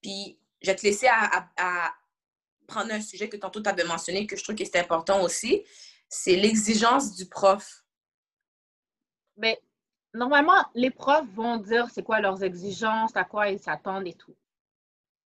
[0.00, 1.94] Puis, je vais te laisser à,
[2.66, 5.64] prendre un sujet que tantôt tu avais mentionné, que je trouve que c'est important aussi.
[6.08, 7.84] C'est l'exigence du prof.
[9.36, 9.54] Bien,
[10.14, 14.36] normalement, les profs vont dire c'est quoi leurs exigences, à quoi ils s'attendent et tout.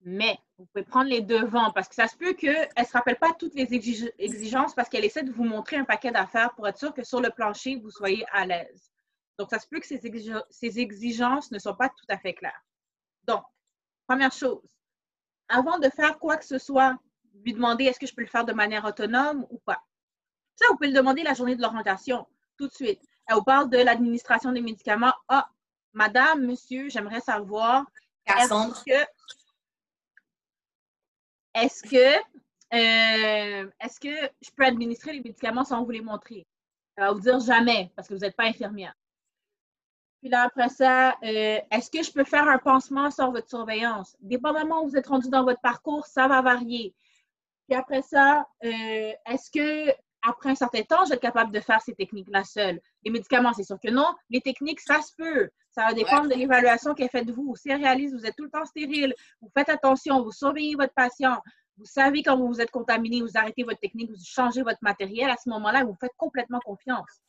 [0.03, 3.18] Mais vous pouvez prendre les devants parce que ça se peut qu'elle ne se rappelle
[3.18, 3.74] pas toutes les
[4.18, 7.20] exigences parce qu'elle essaie de vous montrer un paquet d'affaires pour être sûr que sur
[7.20, 8.90] le plancher, vous soyez à l'aise.
[9.38, 12.62] Donc, ça se peut que ces, exigences ne sont pas tout à fait claires.
[13.24, 13.42] Donc,
[14.07, 14.79] première chose,
[15.48, 16.98] avant de faire quoi que ce soit,
[17.45, 19.83] lui demander est-ce que je peux le faire de manière autonome ou pas?
[20.57, 22.27] Ça, vous pouvez le demander la journée de l'orientation,
[22.59, 23.01] tout de suite.
[23.27, 25.14] Elle vous parle de l'administration des médicaments.
[25.29, 25.49] Ah,
[25.93, 27.87] madame, monsieur, j'aimerais savoir,
[28.27, 29.07] est-ce que,
[31.55, 32.16] est-ce que,
[32.75, 36.47] euh, est-ce que je peux administrer les médicaments sans vous les montrer?
[36.97, 38.95] Elle va vous dire jamais, parce que vous n'êtes pas infirmière.
[40.21, 44.16] Puis là, après ça, euh, est-ce que je peux faire un pansement sur votre surveillance?
[44.21, 46.95] Dépendamment où vous êtes rendu dans votre parcours, ça va varier.
[47.71, 51.61] Puis après ça, euh, est-ce que après un certain temps, je vais être capable de
[51.61, 52.81] faire ces techniques-là seule?
[53.05, 54.13] Les médicaments, c'est sûr que non.
[54.29, 55.49] Les techniques, ça se peut.
[55.71, 57.55] Ça va dépendre de l'évaluation qu'elle fait de vous.
[57.55, 61.41] C'est réaliste, vous êtes tout le temps stérile, vous faites attention, vous surveillez votre patient,
[61.77, 65.31] vous savez quand vous vous êtes contaminé, vous arrêtez votre technique, vous changez votre matériel.
[65.31, 67.23] À ce moment-là, vous faites complètement confiance.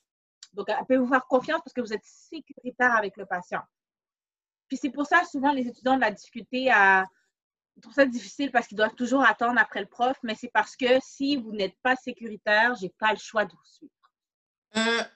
[0.54, 3.62] Donc, elle peut vous faire confiance parce que vous êtes sécuritaire avec le patient.
[4.68, 7.06] Puis c'est pour ça, souvent, les étudiants ont de la difficulté à.
[7.82, 10.76] Ils trouvent ça difficile parce qu'ils doivent toujours attendre après le prof, mais c'est parce
[10.76, 13.92] que si vous n'êtes pas sécuritaire, je n'ai pas le choix de vous suivre.
[14.76, 15.08] Hum.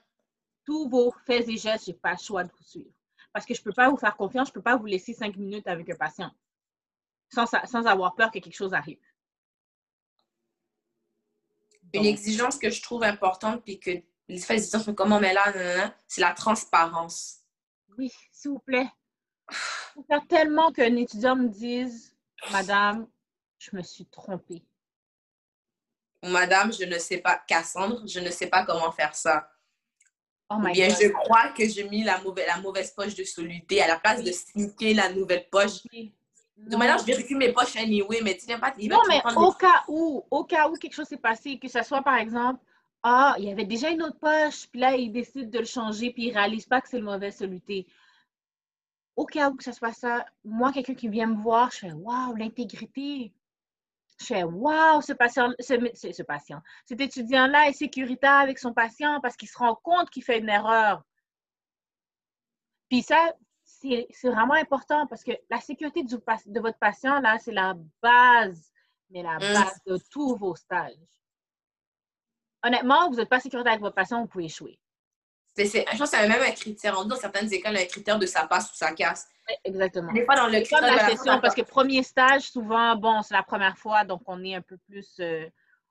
[0.66, 2.90] Tous vos faits et gestes, je n'ai pas le choix de vous suivre.
[3.32, 5.14] Parce que je ne peux pas vous faire confiance, je ne peux pas vous laisser
[5.14, 6.32] cinq minutes avec un patient
[7.30, 9.00] sans, sans avoir peur que quelque chose arrive.
[11.94, 13.92] Une exigence que je trouve importante puis que
[14.28, 17.42] les faits disent comment mais là, c'est la transparence.
[17.98, 18.90] Oui, s'il vous plaît.
[19.52, 19.56] Il
[19.94, 22.15] faut faire tellement qu'un étudiant me dise,
[22.52, 23.08] Madame,
[23.58, 24.64] je me suis trompée.
[26.24, 29.50] Madame, je ne sais pas, Cassandre, je ne sais pas comment faire ça.
[30.50, 33.82] Oh my bien, je crois que j'ai mis la mauvaise, la mauvaise poche de soluté
[33.82, 35.82] à la place de sneaker la nouvelle poche.
[36.58, 38.74] De manière, je vérifie mes poches anyway, mais tu n'as pas...
[38.80, 42.02] Non, mais au cas où, au cas où quelque chose s'est passé, que ce soit
[42.02, 42.60] par exemple
[43.08, 46.10] ah, il y avait déjà une autre poche, puis là, il décide de le changer,
[46.10, 47.86] puis il ne réalise pas que c'est le mauvais soluté.
[49.16, 51.80] Au cas où que ça se passe ça, moi, quelqu'un qui vient me voir, je
[51.80, 53.34] fais Waouh, l'intégrité.
[54.20, 59.36] Je fais Waouh, ce patient, ce, patient, cet étudiant-là est sécuritaire avec son patient parce
[59.36, 61.04] qu'il se rend compte qu'il fait une erreur.
[62.90, 67.74] Puis ça, c'est vraiment important parce que la sécurité de votre patient, là, c'est la
[68.02, 68.72] base,
[69.10, 69.54] mais la mmh.
[69.54, 70.96] base de tous vos stages
[72.66, 74.80] honnêtement, vous n'êtes pas sécuritaire avec votre patient, vous pouvez échouer.
[75.58, 77.06] Je pense que c'est même un critère.
[77.06, 79.28] Dans certaines écoles, un critère de sa passe ou sa casse.
[79.48, 80.12] Oui, exactement.
[80.12, 83.34] Des pas dans le critère de la session, parce que premier stage, souvent, bon, c'est
[83.34, 85.48] la première fois, donc on est un peu plus euh,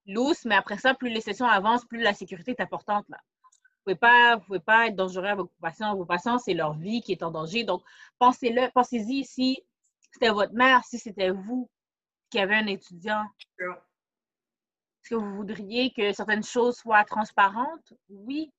[0.07, 3.07] loose, mais après ça, plus les sessions avancent, plus la sécurité est importante.
[3.09, 3.19] Là.
[3.87, 5.95] Vous ne pouvez, pas, pouvez pas être dangereux avec vos patients.
[5.95, 7.65] Vos patients, c'est leur vie qui est en danger.
[7.65, 7.83] Donc,
[8.19, 9.63] pensez-le, pensez-y si
[10.11, 11.71] c'était votre mère, si c'était vous
[12.31, 13.25] qui avez un étudiant.
[13.61, 17.93] Est-ce que vous voudriez que certaines choses soient transparentes?
[18.09, 18.51] Oui,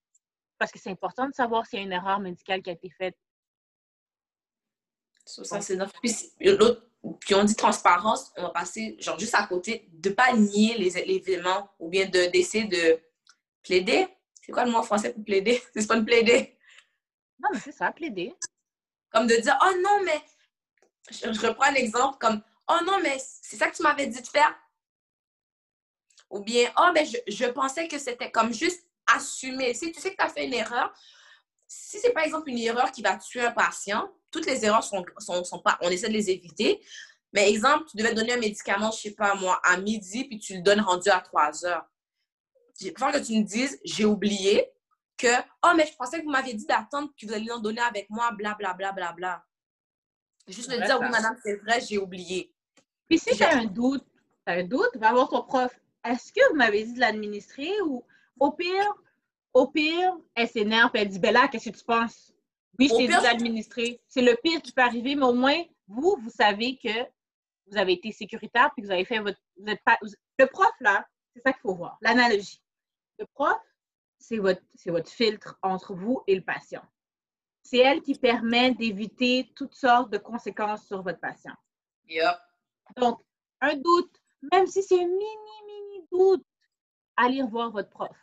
[0.57, 2.89] parce que c'est important de savoir s'il y a une erreur médicale qui a été
[2.89, 3.15] faite.
[5.25, 5.93] Ça, c'est notre.
[7.19, 10.77] Puis, on dit transparence, on va passer genre juste à côté de ne pas nier
[10.77, 12.99] les, événements ou bien d'essayer de,
[13.63, 14.07] plaider.
[14.41, 15.61] C'est quoi le mot en français pour plaider?
[15.75, 16.57] C'est pas de plaider.
[17.39, 18.33] Non, mais c'est ça, plaider.
[19.09, 20.21] Comme de dire, oh non, mais.
[21.11, 24.21] Je, je reprends un exemple comme, oh non, mais c'est ça que tu m'avais dit
[24.21, 24.55] de faire.
[26.29, 29.73] Ou bien, oh, ben, je, pensais que c'était comme juste assumer.
[29.73, 30.93] Si tu sais que tu as fait une erreur,
[31.67, 35.03] si c'est par exemple une erreur qui va tuer un patient, toutes les erreurs sont,
[35.19, 36.81] sont, pas, on essaie de les éviter.
[37.33, 40.55] Mais exemple, tu devais donner un médicament, je sais pas moi, à midi, puis tu
[40.55, 41.85] le donnes rendu à 3 heures.
[42.81, 44.69] Il faut que tu me dises, j'ai oublié,
[45.17, 45.27] que
[45.63, 48.09] Oh, mais je pensais que vous m'aviez dit d'attendre que vous alliez en donner avec
[48.09, 48.73] moi, blablabla.
[48.73, 49.45] Bla, bla, bla, bla.
[50.47, 52.53] Juste le dire Oui, madame, c'est vrai, j'ai oublié.
[53.09, 54.05] Puis si tu as un doute,
[54.45, 55.73] tu as un doute, va voir ton prof.
[56.03, 58.03] Est-ce que vous m'avez dit de l'administrer ou
[58.39, 58.93] au pire,
[59.53, 62.33] au pire, elle s'énerve elle dit Bella, qu'est-ce que tu penses?
[62.77, 63.99] Oui, je t'ai dit.
[64.07, 67.05] C'est le pire qui peut arriver, mais au moins, vous, vous savez que
[67.67, 69.39] vous avez été sécuritaire puis que vous avez fait votre.
[69.57, 72.61] Vous êtes pas, le prof, là, c'est ça qu'il faut voir, l'analogie.
[73.17, 73.57] Le prof,
[74.19, 76.83] c'est votre, votre filtre entre vous et le patient.
[77.63, 81.55] C'est elle qui permet d'éviter toutes sortes de conséquences sur votre patient.
[82.07, 82.35] Yep.
[82.97, 83.21] Donc,
[83.61, 84.21] un doute,
[84.51, 86.45] même si c'est un mini, mini doute,
[87.15, 88.15] allez revoir votre prof.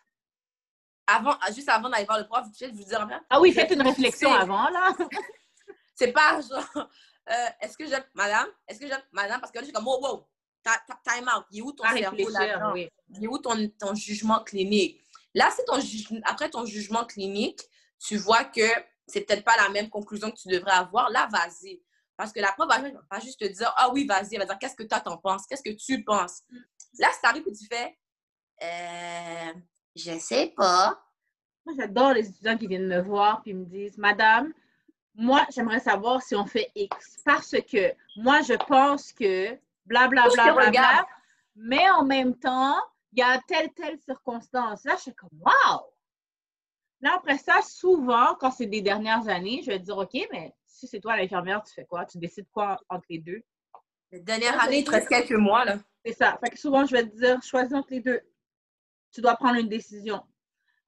[1.07, 3.83] Avant, juste avant d'aller voir le prof, je vais vous dire Ah oui, faites une
[3.83, 4.93] réflexion avant, là.
[5.95, 6.89] c'est pas genre,
[7.31, 8.49] euh, est-ce que j'aime madame?
[8.67, 9.41] Est-ce que j'aime madame?
[9.41, 10.29] Parce que là, je suis comme, wow, wow,
[10.65, 11.45] time out.
[11.51, 15.01] Il est où ton cerveau là Il est où ton, ton, jugement clinique?
[15.35, 15.79] Là, c'est ton
[16.25, 17.61] après ton jugement clinique,
[17.99, 18.69] tu vois que
[19.07, 21.11] c'est peut-être pas la même conclusion que tu devrais avoir.
[21.11, 21.83] Là, vas-y.
[22.17, 24.35] Parce que la prof va pas juste te dire, ah oui, vas-y.
[24.35, 25.47] Elle va dire, qu'est-ce que toi t'en penses?
[25.47, 26.43] Qu'est-ce que tu penses?
[26.51, 26.59] Mm.
[26.99, 27.99] Là, ça arrive que tu fais,
[28.63, 29.53] euh,
[29.97, 31.03] je sais pas.
[31.65, 34.53] Moi, j'adore les étudiants qui viennent me voir et me disent, Madame,
[35.15, 37.19] moi, j'aimerais savoir si on fait X.
[37.25, 41.07] Parce que moi, je pense que blablabla, bla, bla, bla,
[41.55, 42.77] mais en même temps,
[43.13, 44.85] il y a telle, telle circonstance.
[44.85, 45.93] Là, je suis comme, wow!
[47.01, 50.87] Là, après ça, souvent, quand c'est des dernières années, je vais dire, OK, mais si
[50.87, 52.07] c'est toi l'infirmière, tu fais quoi?
[52.07, 53.43] Tu décides quoi entre les deux?
[54.13, 55.79] Les dernières années, il te reste quelques mois, là.
[56.05, 56.39] C'est ça.
[56.43, 58.21] Fait que souvent, je vais te dire, choisis entre les deux.
[59.13, 60.23] Tu dois prendre une décision.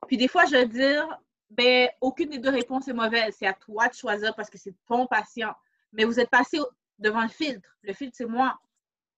[0.07, 1.07] Puis des fois, je vais dire,
[1.51, 3.35] ben, aucune des deux réponses est mauvaise.
[3.39, 5.55] C'est à toi de choisir parce que c'est ton patient.
[5.93, 6.59] Mais vous êtes passé
[6.99, 7.69] devant le filtre.
[7.83, 8.59] Le filtre, c'est moi.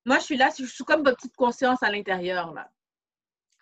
[0.04, 2.70] Moi, je suis là, je suis comme votre petite conscience à l'intérieur, là.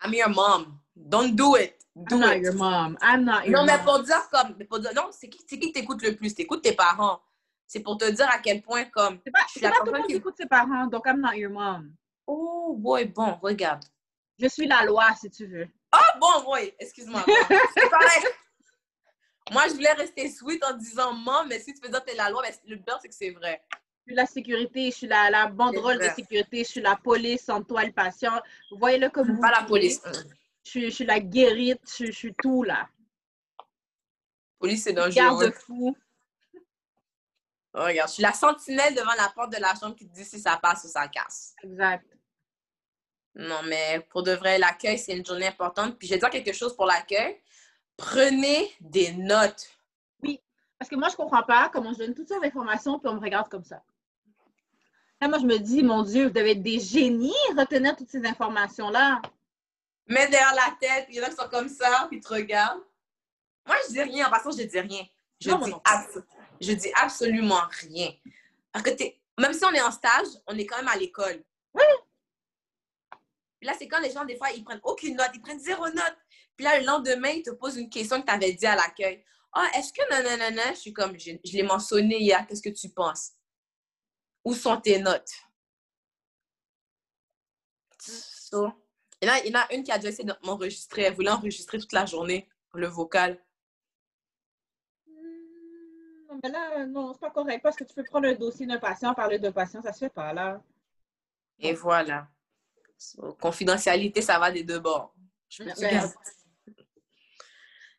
[0.02, 0.78] I'm your mom.
[0.94, 1.76] Don't do it.
[1.96, 2.98] Do I'm not your mom.
[3.00, 6.02] I'm not your non, mais pour dire comme, pour dire, non, c'est qui, qui t'écoute
[6.02, 6.34] le plus?
[6.34, 7.20] T'écoutes tes parents.
[7.66, 9.18] C'est pour te dire à quel point, comme.
[9.24, 11.34] C'est pas, je suis pas tout le monde qui écoute ses parents, donc I'm not
[11.34, 11.94] your mom.
[12.26, 13.84] Oh, boy, bon, regarde.
[14.38, 15.68] Je suis la loi, si tu veux.
[15.92, 17.24] Ah, bon, oui, excuse-moi.
[19.52, 22.16] Moi, je voulais rester sweet en disant mom, mais si tu veux dire que t'es
[22.16, 23.62] la loi, ben, le pire, c'est que c'est vrai.
[24.06, 27.48] Je suis la sécurité, je suis la, la banderole de sécurité, je suis la police
[27.48, 28.40] entre toi le patient.
[28.72, 29.40] Voyez-le comme vous.
[29.40, 30.02] Pas la police.
[30.64, 32.88] Je, suis la guérite, je, suis tout là.
[34.58, 35.14] Police, c'est dangereux.
[35.14, 35.96] Garde-fou.
[37.74, 40.24] Oh, regarde, je suis la sentinelle devant la porte de la chambre qui te dit
[40.24, 41.54] si ça passe ou ça casse.
[41.62, 42.06] Exact.
[43.34, 45.98] Non, mais pour de vrai, l'accueil, c'est une journée importante.
[45.98, 47.40] Puis je vais dire quelque chose pour l'accueil.
[47.96, 49.68] Prenez des notes.
[50.22, 50.40] Oui,
[50.78, 53.14] parce que moi, je ne comprends pas comment je donne toutes ces informations puis on
[53.14, 53.82] me regarde comme ça.
[55.20, 58.24] Là, moi, je me dis, mon Dieu, vous devez être des génies retenir toutes ces
[58.24, 59.20] informations-là.
[60.06, 62.80] Mets derrière la tête, il y en a qui sont comme ça, puis tu regardes.
[63.66, 64.26] Moi, je dis rien.
[64.26, 65.04] En passant, je dis rien.
[65.40, 65.72] Je, dis,
[66.60, 68.10] je dis absolument rien.
[68.72, 68.90] Parce que
[69.38, 71.42] même si on est en stage, on est quand même à l'école.
[71.72, 71.82] Oui.
[73.64, 75.86] Puis là, c'est quand les gens, des fois, ils prennent aucune note, ils prennent zéro
[75.86, 76.16] note.
[76.54, 79.24] Puis là, le lendemain, ils te posent une question que tu avais dit à l'accueil.
[79.54, 82.60] Ah, est-ce que non, non, non, non, je suis comme, je, l'ai mentionné hier, qu'est-ce
[82.60, 83.32] que tu penses?
[84.44, 85.32] Où sont tes notes?
[88.00, 88.70] So,
[89.22, 91.04] il, y en a, il y en a une qui a déjà essayé de m'enregistrer.
[91.04, 93.42] Elle voulait enregistrer toute la journée, le vocal.
[95.06, 98.66] Hmm, non, mais là, non, c'est pas correct parce que tu peux prendre un dossier
[98.66, 100.62] d'un patient, parler d'un patient, ça se fait pas, là.
[101.60, 102.28] Et voilà.
[103.40, 105.14] Confidentialité, ça va des deux bords.
[105.48, 105.62] Je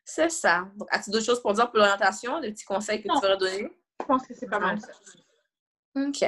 [0.08, 0.68] c'est ça.
[0.76, 3.68] Donc, as-tu d'autres choses pour dire pour l'orientation, des petits conseils que tu voudrais donner?
[4.00, 4.92] Je pense que c'est pas mal ça.
[5.96, 6.22] OK.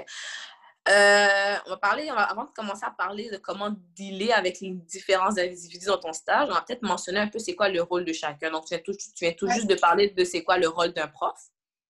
[0.89, 5.37] Euh, on va parler, avant de commencer à parler de comment dealer avec les différents
[5.37, 8.13] individus dans ton stage, on va peut-être mentionner un peu c'est quoi le rôle de
[8.13, 8.51] chacun.
[8.51, 10.93] Donc, tu viens tout, tu viens tout juste de parler de c'est quoi le rôle
[10.93, 11.39] d'un prof.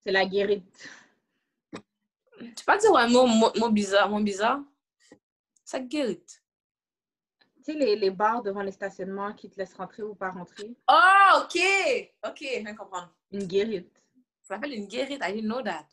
[0.03, 0.65] C'est la guérite.
[2.39, 4.59] Tu peux pas dire un mot, bizarre, mot bizarre?
[5.63, 6.38] Ça guérite
[7.73, 10.75] les, les bars devant les stationnements qui te laissent rentrer ou pas rentrer?
[10.89, 11.59] Oh, OK!
[12.27, 13.13] OK, je viens comprendre.
[13.31, 13.91] Une guérite.
[14.41, 15.21] Ça s'appelle une guérite.
[15.23, 15.85] I didn't know that.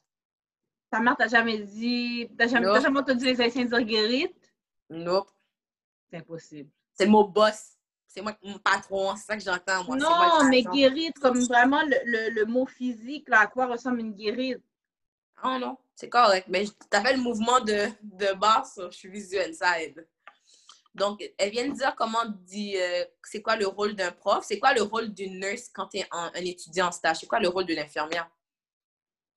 [0.91, 2.29] Ta mère t'a jamais dit...
[2.39, 4.53] T'as jamais, jamais entendu les Haïtiens dire guérite?
[4.89, 5.31] Nope.
[6.09, 6.71] C'est impossible.
[6.93, 7.77] C'est le mot boss.
[8.07, 9.97] C'est moi mon patron, c'est ça que j'entends, moi.
[9.97, 14.15] Non, mais guérite, comme vraiment le, le, le, mot physique, là, à quoi ressemble une
[14.15, 14.63] guérite?
[15.45, 16.47] Oh non, c'est correct.
[16.49, 20.07] Mais t'as fait le mouvement de, de basse, je suis visuelle, ça aide.
[20.97, 24.59] Donc, elle vient de dire comment dit, euh, c'est quoi le rôle d'un prof, c'est
[24.59, 27.49] quoi le rôle d'une nurse quand tu es un, étudiant en stage, c'est quoi le
[27.49, 28.31] rôle de l'infirmière?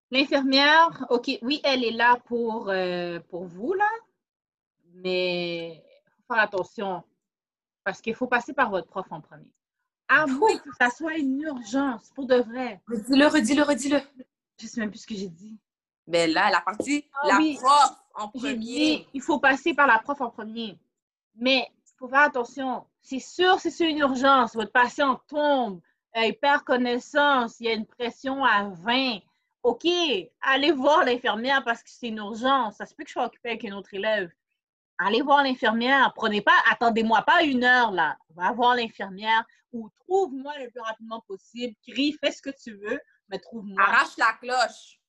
[0.09, 3.89] L'infirmière, OK, oui, elle est là pour, euh, pour vous, là,
[4.93, 7.03] mais il faut faire attention
[7.83, 9.51] parce qu'il faut passer par votre prof en premier.
[10.07, 12.81] À moins que ça soit une urgence, pour de vrai.
[12.87, 13.99] Redis-le, redis-le, redis-le.
[14.59, 15.57] Je sais même plus ce que j'ai dit.
[16.07, 19.07] Mais là, la partie, ah la prof en premier.
[19.13, 20.79] il faut passer par la prof en premier.
[21.35, 22.85] Mais il faut faire attention.
[23.01, 24.55] C'est sûr, c'est une urgence.
[24.55, 25.81] Votre patient tombe,
[26.17, 29.19] euh, il perd connaissance, il y a une pression à 20.
[29.63, 29.85] OK,
[30.41, 32.77] allez voir l'infirmière parce que c'est une urgence.
[32.77, 34.29] Ça se peut que je sois occupée avec un autre élève.
[34.97, 36.13] Allez voir l'infirmière.
[36.15, 38.17] Prenez pas, attendez-moi pas une heure là.
[38.35, 41.75] Va voir l'infirmière ou trouve-moi le plus rapidement possible.
[41.87, 43.81] Crie, fais ce que tu veux, mais trouve-moi.
[43.81, 44.99] Arrache la cloche.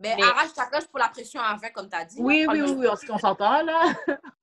[0.00, 2.16] Mais, arrache ta cloche pour la pression à 20, comme tu as dit.
[2.18, 3.94] Oui, oui, oui, oui, qu'on s'entend là.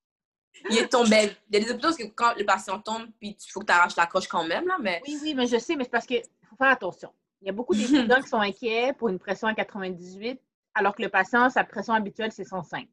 [0.70, 1.36] il est tombé.
[1.50, 3.72] Il y a des hôpitaux que quand le patient tombe, puis il faut que tu
[3.72, 5.02] arraches la cloche quand même, là, mais...
[5.08, 7.12] Oui, oui, mais je sais, mais c'est parce qu'il faut faire attention.
[7.42, 10.40] Il y a beaucoup d'étudiants qui sont inquiets pour une pression à 98,
[10.74, 12.88] alors que le patient, sa pression habituelle, c'est 105.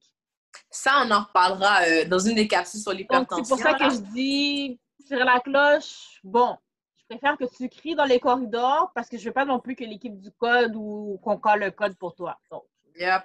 [0.71, 3.45] Ça, on en reparlera euh, dans une des capsules sur l'hypertension.
[3.45, 6.57] C'est pour ça que je dis, sur la cloche, bon,
[6.97, 9.77] je préfère que tu cries dans les corridors parce que je veux pas non plus
[9.77, 12.39] que l'équipe du code ou qu'on colle le code pour toi.
[12.51, 12.65] Donc.
[12.99, 13.25] Yep.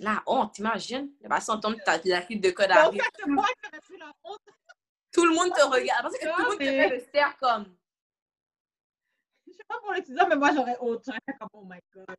[0.00, 1.10] La honte, t'imagines?
[1.22, 2.98] Le patient tombe, t'as la file de code la honte.
[5.12, 6.02] Tout le monde te regarde.
[6.02, 7.66] Parce que tout le monde te fait le stare comme
[9.70, 11.02] pas pour l'étudiant, mais moi, j'aurais autre.
[11.06, 12.16] J'aurais comme, oh my God.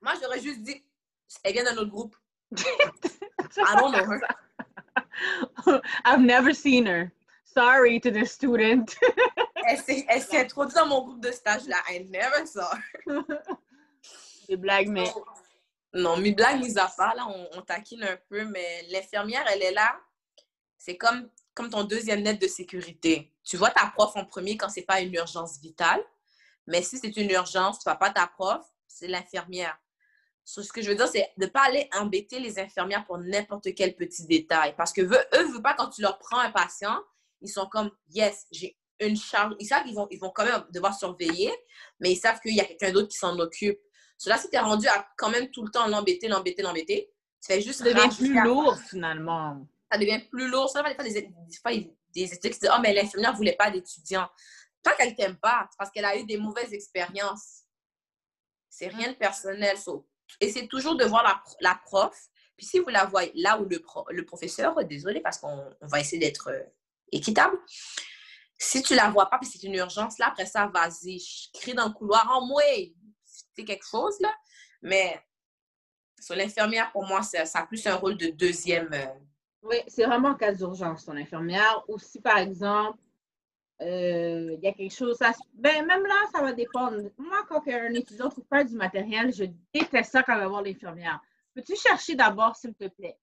[0.00, 0.84] Moi, j'aurais juste dit,
[1.42, 2.16] elle vient d'un autre groupe.
[2.56, 5.80] I don't know her.
[6.04, 7.12] I've never seen her.
[7.44, 8.94] Sorry to the student.
[9.66, 10.06] elle s'est
[10.38, 11.76] introduite dans mon groupe de stage là.
[11.88, 12.74] I never saw
[13.06, 13.22] her.
[14.48, 15.10] Des blagues, mais.
[15.94, 19.94] Non, mes blagues mis à là, on, taquine un peu, mais l'infirmière, elle est là.
[20.78, 23.32] C'est comme, ton deuxième net de sécurité.
[23.44, 26.02] Tu vois ta prof en premier quand c'est pas une urgence vitale.
[26.66, 29.76] Mais si c'est une urgence, tu ne vas pas ta prof, c'est l'infirmière.
[30.44, 33.74] ce que je veux dire, c'est de ne pas aller embêter les infirmières pour n'importe
[33.74, 34.74] quel petit détail.
[34.76, 36.98] Parce que eux, veulent pas quand tu leur prends un patient,
[37.42, 39.54] ils sont comme, yes, j'ai une charge.
[39.58, 41.52] Ils savent qu'ils ils vont quand même devoir surveiller,
[42.00, 43.78] mais ils savent qu'il y a quelqu'un d'autre qui s'en occupe.
[44.22, 47.52] Cela, si tu es rendu à quand même tout le temps l'embêter, l'embêter, l'embêter, tu
[47.52, 47.80] fais juste.
[47.80, 49.66] Ça devient plus lourd, finalement.
[49.90, 50.70] Ça devient plus lourd.
[50.70, 53.56] Ça, des fois, des, des, fois, des étudiants qui disent, oh, mais l'infirmière ne voulait
[53.56, 54.28] pas d'étudiants.
[54.80, 57.62] Pas qu'elle t'aime pas, c'est parce qu'elle a eu des mauvaises expériences.
[58.70, 59.76] C'est rien de personnel.
[60.40, 62.16] Et c'est toujours de voir la, la, prof.
[62.56, 66.20] Puis si vous la voyez là où le, le professeur, désolé parce qu'on va essayer
[66.20, 66.62] d'être euh,
[67.10, 67.58] équitable.
[68.56, 71.20] Si tu la vois pas, puis c'est une urgence, là, après ça, vas-y,
[71.52, 72.62] crie dans le couloir, en moi,
[73.54, 74.32] c'est quelque chose, là.
[74.82, 75.20] Mais
[76.20, 78.90] sur l'infirmière, pour moi, ça, a plus un rôle de deuxième.
[78.92, 79.06] Euh,
[79.62, 81.84] oui, c'est vraiment en cas d'urgence, ton infirmière.
[81.88, 82.98] Ou si, par exemple,
[83.80, 85.18] euh, il y a quelque chose.
[85.54, 87.10] Ben, même là, ça va dépendre.
[87.18, 90.48] Moi, quand un étudiant ne trouve pas du matériel, je déteste ça quand il va
[90.48, 91.20] voir l'infirmière.
[91.54, 93.18] Peux-tu chercher d'abord, s'il te plaît?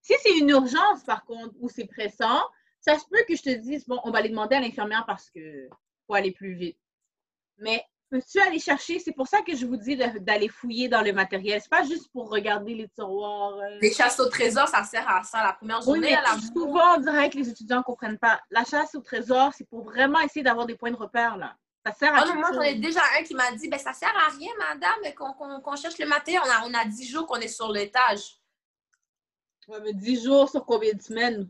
[0.00, 2.42] Si c'est une urgence, par contre, ou c'est pressant,
[2.80, 5.30] ça se peut que je te dise, bon, on va aller demander à l'infirmière parce
[5.30, 5.68] que
[6.06, 6.78] faut aller plus vite.
[7.56, 9.00] Mais peux-tu aller chercher?
[9.00, 11.60] C'est pour ça que je vous dis d'aller fouiller dans le matériel.
[11.60, 13.56] C'est pas juste pour regarder les tiroirs.
[13.56, 13.78] Euh.
[13.82, 15.42] Les chasses au trésor, ça sert à ça.
[15.42, 18.40] La première journée, à la Souvent, on dirait que les étudiants ne comprennent pas.
[18.50, 21.56] La chasse au trésor, c'est pour vraiment essayer d'avoir des points de repère, là.
[21.84, 24.14] Ça sert à oh, Moi, j'en ai déjà un qui m'a dit, ben ça sert
[24.16, 25.12] à rien, madame,
[25.60, 26.40] qu'on cherche le matériel.
[26.46, 28.38] On a, on a 10 jours qu'on est sur l'étage.
[29.66, 31.48] Ouais, mais 10 jours sur combien de semaines?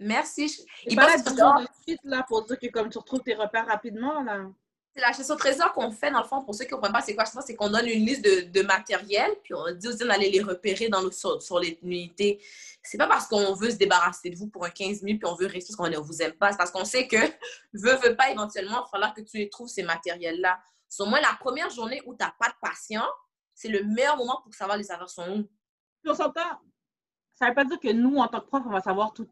[0.00, 0.66] Merci.
[0.86, 4.22] Il pas la de suite là, pour dire que comme tu retrouves tes repères rapidement.
[4.22, 4.46] là.
[4.94, 6.92] C'est la chasse au trésor qu'on fait, dans le fond, pour ceux qui ne comprennent
[6.92, 9.98] pas c'est quoi c'est qu'on donne une liste de, de, matériel, puis on dit aussi
[9.98, 12.42] d'aller les repérer dans le, sur, sur les unités.
[12.82, 15.34] C'est pas parce qu'on veut se débarrasser de vous pour un 15 000 puis on
[15.34, 16.50] veut rester parce qu'on ne vous aime pas.
[16.50, 17.16] C'est parce qu'on sait que,
[17.74, 20.58] veut, veut pas, éventuellement, il va falloir que tu les trouves, ces matériels-là.
[20.98, 23.06] Au moins, la première journée où tu n'as pas de patient,
[23.54, 25.48] c'est le meilleur moment pour savoir les affaires sont où.
[26.06, 26.40] on s'entend.
[27.34, 29.28] Ça ne veut pas dire que nous, en tant que prof, on va savoir tout,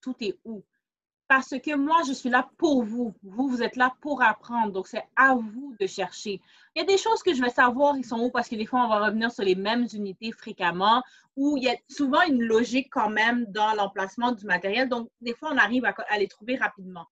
[0.00, 0.62] tout est où.
[1.34, 3.14] Parce que moi, je suis là pour vous.
[3.22, 4.70] Vous, vous êtes là pour apprendre.
[4.70, 6.42] Donc, c'est à vous de chercher.
[6.74, 8.66] Il y a des choses que je vais savoir, ils sont où, parce que des
[8.66, 11.02] fois, on va revenir sur les mêmes unités fréquemment,
[11.36, 14.90] où il y a souvent une logique quand même dans l'emplacement du matériel.
[14.90, 17.06] Donc, des fois, on arrive à, les trouver rapidement.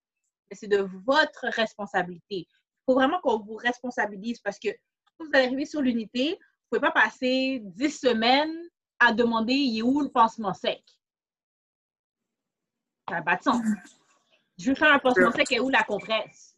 [0.50, 2.46] Mais c'est de votre responsabilité.
[2.46, 2.46] Il
[2.84, 4.68] faut vraiment qu'on vous responsabilise parce que
[5.18, 6.38] quand vous allez arriver sur l'unité,
[6.70, 8.54] vous ne pouvez pas passer 10 semaines
[8.98, 10.82] à demander il est où le pansement sec?
[13.10, 13.64] De sens.
[14.58, 16.56] Je veux faire un pansement sec, est où la compresse?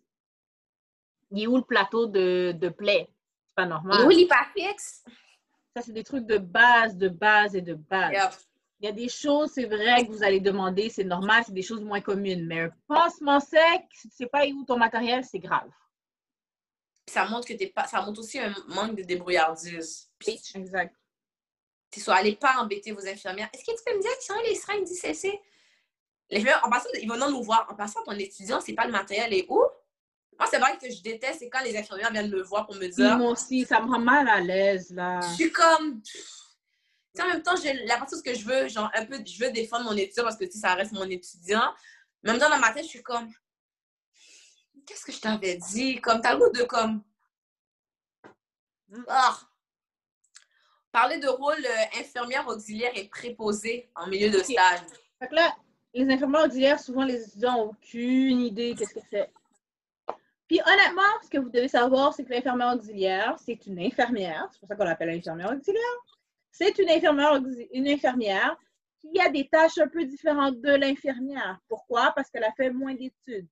[1.31, 3.09] Il est où le plateau de, de plaie?
[3.09, 3.97] C'est pas normal.
[3.99, 5.05] Il est où l'hyperfixe?
[5.75, 8.39] Ça, c'est des trucs de base, de base et de base.
[8.81, 11.63] Il y a des choses, c'est vrai, que vous allez demander, c'est normal, c'est des
[11.63, 12.47] choses moins communes.
[12.47, 15.71] Mais un pansement sec, si tu ne sais pas où ton matériel, c'est grave.
[17.07, 17.87] Ça montre que t'es pas.
[17.87, 20.11] Ça montre aussi un manque de débrouillardise.
[20.55, 20.97] exact.
[21.91, 23.51] Tu soit allez pas embêter vos infirmières.
[23.53, 25.41] Est-ce que tu peux me dire qui sont les seringues d'ICC?
[26.33, 27.66] Les en passant, ils vont nous voir.
[27.70, 29.62] En passant, ton étudiant, c'est pas le matériel et où?
[30.39, 32.87] Moi, c'est vrai que je déteste, c'est quand les infirmières viennent me voir pour me
[32.87, 33.18] dire.
[33.18, 35.20] moi aussi, ça me rend mal à l'aise, là.
[35.20, 36.03] Je suis comme.
[37.20, 37.55] en même temps,
[37.85, 40.47] la partie que je veux, genre, un peu, je veux défendre mon étudiant parce que,
[40.47, 41.74] tu ça reste mon étudiant.
[42.22, 43.30] Même dans ma tête, je suis comme.
[44.87, 46.01] Qu'est-ce que je t'avais dit?
[46.01, 47.05] Comme, t'as le goût de, comme.
[49.07, 49.39] Ah!
[50.91, 54.80] Parler de rôle euh, infirmière auxiliaire et préposée en milieu de stage.
[55.18, 55.55] Fait que là,
[55.95, 59.30] les infirmières auxiliaires, souvent, les étudiants n'ont aucune idée qu'est-ce que c'est.
[60.49, 64.49] Puis honnêtement, ce que vous devez savoir, c'est que l'infirmière auxiliaire, c'est une infirmière.
[64.53, 65.82] C'est pour ça qu'on l'appelle infirmière auxiliaire.
[66.51, 67.40] C'est une infirmière,
[67.72, 68.57] une infirmière
[69.01, 71.59] qui a des tâches un peu différentes de l'infirmière.
[71.68, 72.12] Pourquoi?
[72.14, 73.49] Parce qu'elle a fait moins d'études.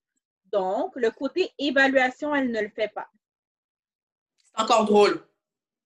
[0.53, 3.09] Donc, le côté évaluation, elle ne le fait pas.
[4.37, 5.25] C'est encore drôle.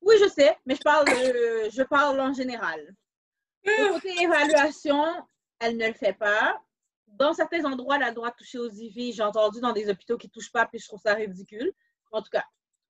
[0.01, 2.95] Oui, je sais, mais je parle, je parle en général.
[3.65, 5.05] Le côté évaluation,
[5.61, 6.61] elle ne le fait pas.
[7.07, 9.15] Dans certains endroits, elle a le droit de toucher aux IV.
[9.15, 11.73] J'ai entendu dans des hôpitaux qui ne touchent pas, puis je trouve ça ridicule.
[12.11, 12.45] En tout cas,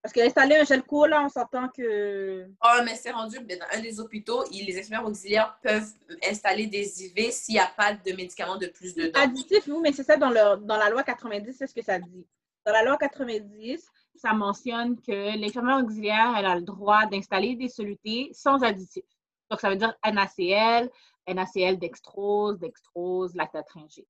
[0.05, 2.47] parce qu'installer un gel court, là, on s'entend que.
[2.61, 5.91] Ah, mais c'est rendu, ben, dans un des hôpitaux, les infirmières auxiliaires peuvent
[6.29, 9.19] installer des IV s'il n'y a pas de médicaments de plus dedans.
[9.19, 11.99] Additif, oui, mais c'est ça dans, le, dans la loi 90, c'est ce que ça
[11.99, 12.27] dit.
[12.67, 13.83] Dans la loi 90,
[14.17, 19.05] ça mentionne que l'infirmière auxiliaire, elle a le droit d'installer des solutés sans additifs.
[19.51, 20.91] Donc, ça veut dire NaCl,
[21.33, 24.09] NaCl dextrose, dextrose, lactatringite.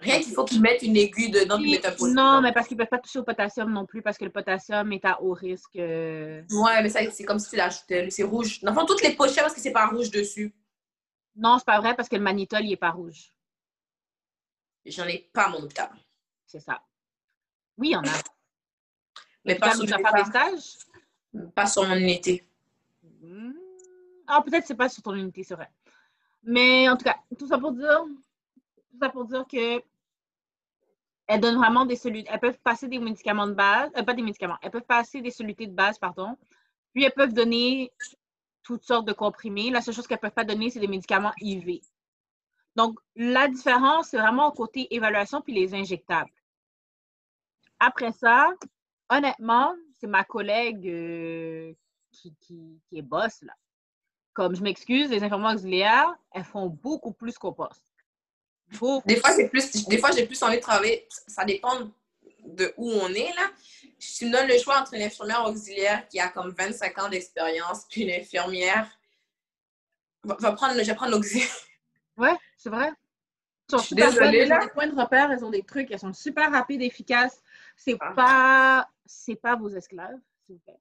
[0.00, 2.76] Rien qu'il faut qu'ils mettent une aiguille dedans puis mettre un Non, mais parce qu'ils
[2.76, 5.34] ne peuvent pas toucher au potassium non plus, parce que le potassium est à haut
[5.34, 5.76] risque.
[5.76, 6.42] Euh.
[6.50, 8.08] Ouais, mais ça, c'est comme si tu l'ajoutais.
[8.08, 8.60] C'est rouge.
[8.62, 10.54] Dans le fond, toutes les pochettes, parce que c'est pas rouge dessus?
[11.36, 13.34] Non, c'est pas vrai, parce que le manitol, il est pas rouge.
[14.86, 15.90] J'en ai pas à mon hôpital.
[16.46, 16.82] C'est ça.
[17.76, 18.04] Oui, il y en a.
[19.44, 20.78] Mais pas sur, des stages?
[21.54, 22.46] pas sur mon unité.
[23.20, 23.52] Hmm.
[24.26, 25.70] Ah, peut-être que c'est pas sur ton unité, c'est vrai.
[26.42, 28.04] Mais en tout cas, tout ça pour dire,
[28.90, 29.82] tout ça pour dire que
[31.26, 32.28] elles donnent vraiment des solutés.
[32.32, 35.30] Elles peuvent passer des médicaments de base, euh, pas des médicaments, elles peuvent passer des
[35.30, 36.36] solutés de base, pardon.
[36.92, 37.92] Puis elles peuvent donner
[38.62, 39.70] toutes sortes de comprimés.
[39.70, 41.80] La seule chose qu'elles ne peuvent pas donner, c'est des médicaments IV.
[42.76, 46.30] Donc, la différence, c'est vraiment au côté évaluation puis les injectables.
[47.78, 48.50] Après ça,
[49.08, 51.72] honnêtement, c'est ma collègue euh,
[52.10, 53.54] qui, est boss, là.
[54.32, 57.90] Comme je m'excuse, les infirmières auxiliaires, elles font beaucoup plus qu'au poste.
[59.04, 59.88] Des fois, c'est plus.
[59.88, 61.06] Des fois, j'ai plus envie de travailler.
[61.26, 61.90] Ça dépend
[62.44, 63.50] de où on est, là.
[63.98, 67.08] Si tu me donnes le choix entre une infirmière auxiliaire qui a comme 25 ans
[67.08, 68.88] d'expérience, puis une infirmière.
[70.22, 71.48] Va, prendre, je vais prendre l'auxiliaire.
[72.16, 72.92] Ouais, c'est vrai.
[73.70, 74.56] Sont super Désolée, là.
[74.56, 77.40] Elles ont des points de repère, elles ont des trucs, elles sont super rapides, efficaces.
[77.76, 78.12] C'est ah.
[78.14, 80.80] pas, c'est pas vos esclaves, s'il vous plaît.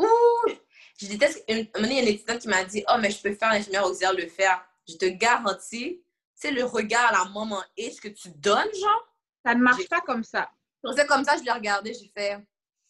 [0.00, 0.52] Ouh!
[0.98, 1.44] Je déteste.
[1.48, 3.50] Un moment, il y a une étudiante qui m'a dit Oh, mais je peux faire
[3.50, 4.64] l'infirmière auxiliaire le faire.
[4.88, 6.00] Je te garantis,
[6.34, 9.12] c'est le regard à la maman et ce que tu donnes, genre.
[9.44, 10.50] Ça ne marche pas comme ça.
[10.94, 12.38] C'est comme ça, je l'ai regardé, j'ai fait.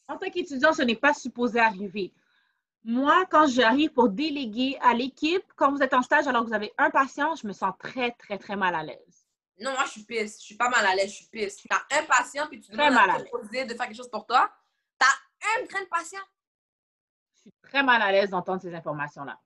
[0.09, 2.13] En tant qu'étudiant, ce n'est pas supposé arriver.
[2.85, 6.55] Moi, quand j'arrive pour déléguer à l'équipe, quand vous êtes en stage alors que vous
[6.55, 9.27] avez un patient, je me sens très, très, très mal à l'aise.
[9.59, 10.39] Non, moi, je suis pisse.
[10.39, 11.57] Je suis pas mal à l'aise, je suis pisse.
[11.57, 14.51] Tu as un patient, puis tu demandes à proposer de faire quelque chose pour toi.
[15.01, 16.21] Tu as un grand patient.
[17.47, 19.41] Suis très mal à l'aise d'entendre ces informations-là.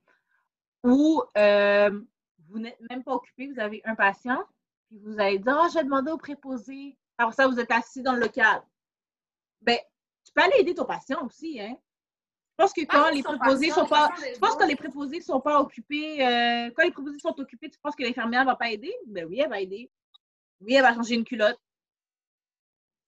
[0.84, 2.00] Ou euh,
[2.48, 4.42] vous n'êtes même pas occupé, vous avez un patient,
[4.88, 6.96] puis vous allez dire Ah, oh, je vais demander au préposé.
[7.18, 8.62] Alors ça, vous êtes assis dans le local.
[9.60, 9.78] Ben,
[10.24, 11.76] tu peux aller aider ton patient aussi, hein?
[12.58, 14.10] Je pense que quand ah, les préposés sont pas.
[14.18, 16.26] Je pense que les préposés sont pas occupés.
[16.26, 18.94] Euh, quand les préposés sont occupés, tu penses que l'infirmière ne va pas aider?
[19.06, 19.90] Ben oui, elle va aider.
[20.60, 21.58] Oui, elle va changer une culotte.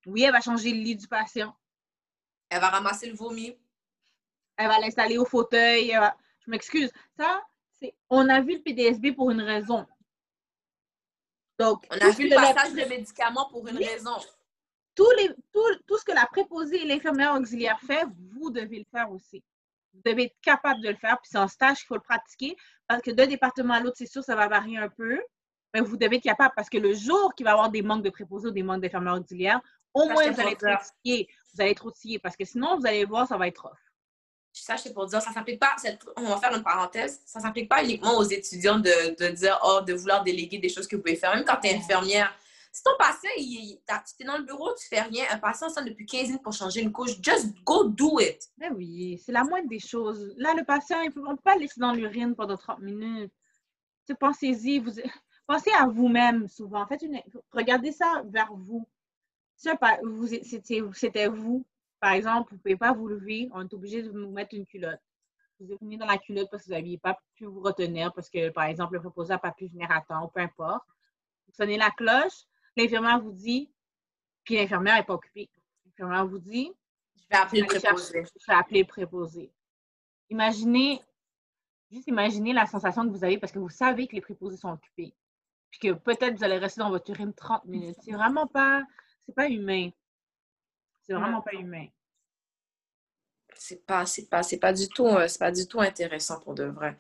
[0.07, 1.55] Oui, elle va changer le lit du patient.
[2.49, 3.57] Elle va ramasser le vomi.
[4.57, 5.97] Elle va l'installer au fauteuil.
[6.45, 6.91] Je m'excuse.
[7.17, 7.43] Ça,
[7.79, 7.95] c'est.
[8.11, 9.87] On a vu le PDSB pour une raison.
[11.59, 14.17] Donc, on a vu le passage de médicaments pour une raison.
[14.95, 18.85] Tout, les, tout, tout, ce que la préposée et l'infirmière auxiliaire fait, vous devez le
[18.91, 19.43] faire aussi.
[19.95, 22.57] Vous devez être capable de le faire, puis c'est en stage qu'il faut le pratiquer,
[22.87, 25.19] parce que d'un département à l'autre, c'est sûr, ça va varier un peu
[25.75, 28.03] mais vous devez être capable parce que le jour qu'il va y avoir des manques
[28.03, 29.61] de préposés ou des manques d'infirmières auxiliaires,
[29.95, 33.05] au moins vous allez, être outillé, vous allez être outillé parce que sinon, vous allez
[33.05, 33.79] voir, ça va être off.
[34.53, 35.75] Ça, c'est pour dire, ça s'applique pas,
[36.17, 39.81] on va faire une parenthèse, ça s'applique pas uniquement aux étudiants de, de, dire, oh,
[39.81, 42.33] de vouloir déléguer des choses que vous pouvez faire, même quand tu es infirmière.
[42.71, 45.83] Si ton patient, il, tu es dans le bureau, tu fais rien, un patient ça
[45.83, 48.49] depuis 15 minutes pour changer une couche, just go do it.
[48.57, 50.33] Ben oui, c'est la moindre des choses.
[50.37, 53.33] Là, le patient, il ne peut pas laisser dans l'urine pendant 30 minutes.
[54.19, 54.93] Pensez-y, vous,
[55.47, 56.87] Pensez à vous-même souvent.
[56.87, 57.21] Faites une...
[57.51, 58.89] Regardez ça vers vous.
[59.57, 61.65] C'était vous.
[62.03, 64.67] Par exemple, vous ne pouvez pas vous lever, on est obligé de vous mettre une
[64.67, 64.99] culotte.
[65.61, 68.29] Vous êtes venu dans la culotte parce que vous n'aviez pas pu vous retenir, parce
[68.29, 70.83] que, par exemple, le proposé n'a pas pu venir à temps, peu importe.
[71.47, 72.43] Vous sonnez la cloche,
[72.77, 73.71] l'infirmière vous dit,
[74.43, 75.49] puis l'infirmière n'est pas occupée.
[75.87, 76.73] L'infirmière vous dit,
[77.15, 78.25] je vais appeler le préposé.
[78.25, 79.53] Je vais appeler le préposé.
[80.29, 81.01] Imaginez,
[81.93, 84.73] juste imaginez la sensation que vous avez parce que vous savez que les préposés sont
[84.73, 85.15] occupés.
[85.71, 87.99] Puis que peut-être vous allez rester dans votre urine 30 minutes.
[88.03, 88.83] C'est vraiment pas,
[89.25, 89.91] c'est pas humain.
[91.03, 91.87] C'est vraiment pas humain
[93.63, 96.55] c'est pas c'est pas c'est pas du tout euh, c'est pas du tout intéressant pour
[96.55, 96.97] de vrai.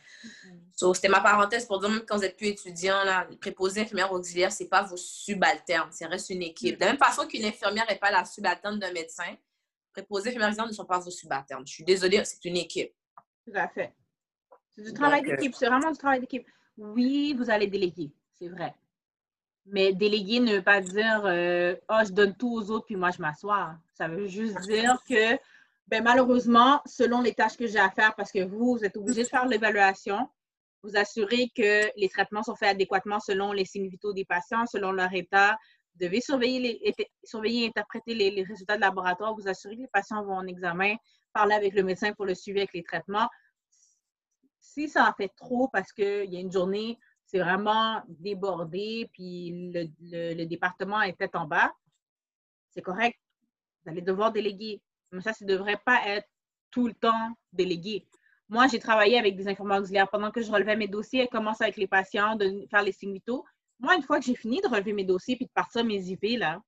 [0.76, 4.53] c'était ma parenthèse pour dire même quand vous êtes plus étudiant là, préposé infirmière auxiliaire,
[4.53, 6.76] c'est pas vos subalternes, c'est reste une équipe.
[6.76, 9.36] De la même façon qu'une infirmière n'est pas la subalterne d'un médecin,
[9.92, 11.66] préposé infirmière ne sont pas vos subalternes.
[11.66, 12.92] Je suis désolée, c'est une équipe.
[13.44, 13.92] Tout à fait.
[14.74, 16.46] C'est du travail euh, d'équipe, c'est vraiment du travail d'équipe.
[16.76, 18.74] Oui, vous allez déléguer, c'est vrai.
[19.66, 23.10] Mais déléguer ne veut pas dire euh, oh, je donne tout aux autres puis moi
[23.10, 23.76] je m'assois.
[23.94, 25.38] Ça veut juste dire que
[25.88, 29.24] ben, malheureusement, selon les tâches que j'ai à faire, parce que vous, vous êtes obligé
[29.24, 30.28] de faire l'évaluation,
[30.82, 34.92] vous assurer que les traitements sont faits adéquatement selon les signes vitaux des patients, selon
[34.92, 35.58] leur état.
[35.94, 39.88] Vous devez surveiller, les, surveiller et interpréter les, résultats de laboratoire, vous assurer que les
[39.92, 40.94] patients vont en examen,
[41.32, 43.28] parler avec le médecin pour le suivi avec les traitements.
[44.60, 46.98] Si ça en fait trop parce qu'il y a une journée,
[47.32, 49.88] c'est vraiment débordé, puis le,
[50.34, 51.72] le département tête en bas,
[52.70, 53.18] c'est correct.
[53.84, 54.82] Vous allez devoir déléguer.
[55.12, 56.28] Mais ça, ça ne devrait pas être
[56.70, 58.06] tout le temps délégué.
[58.48, 61.20] Moi, j'ai travaillé avec des infirmières auxiliaires pendant que je relevais mes dossiers.
[61.20, 63.44] Elles commencent avec les patients, de faire les signes vitaux.
[63.80, 66.38] Moi, une fois que j'ai fini de relever mes dossiers puis de partir mes IV,
[66.38, 66.60] là,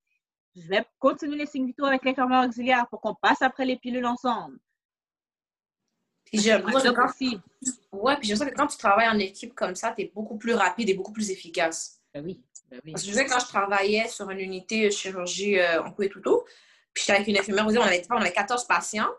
[0.56, 4.06] je vais continuer les signes vitaux avec l'infirmière auxiliaire pour qu'on passe après les pilules
[4.06, 4.58] ensemble.
[6.24, 7.36] Puis j'ai l'impression que,
[7.92, 10.88] ouais, puis que quand tu travailles en équipe comme ça, tu es beaucoup plus rapide
[10.88, 12.00] et beaucoup plus efficace.
[12.12, 12.92] Ben oui, ben oui.
[12.92, 16.20] Parce que je sais, quand je travaillais sur une unité chirurgie euh, en couille tout
[16.94, 19.10] puis j'étais avec une infirmière, on avait, on avait 14 patients.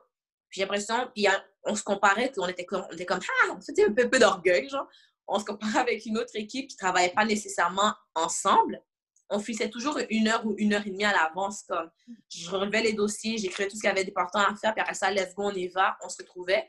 [0.50, 1.28] Puis j'ai l'impression, puis
[1.64, 4.88] on se comparait, qu'on était, on était comme, ah, c'était un peu, peu d'orgueil, genre.
[5.28, 8.82] On se comparait avec une autre équipe qui ne travaillait pas nécessairement ensemble.
[9.30, 11.64] On finissait toujours une heure ou une heure et demie à l'avance.
[11.64, 11.90] Comme
[12.30, 14.94] je relevais les dossiers, j'écrivais tout ce qu'il y avait d'important à faire, puis après
[14.94, 16.68] ça, let's go, on y va, on se retrouvait.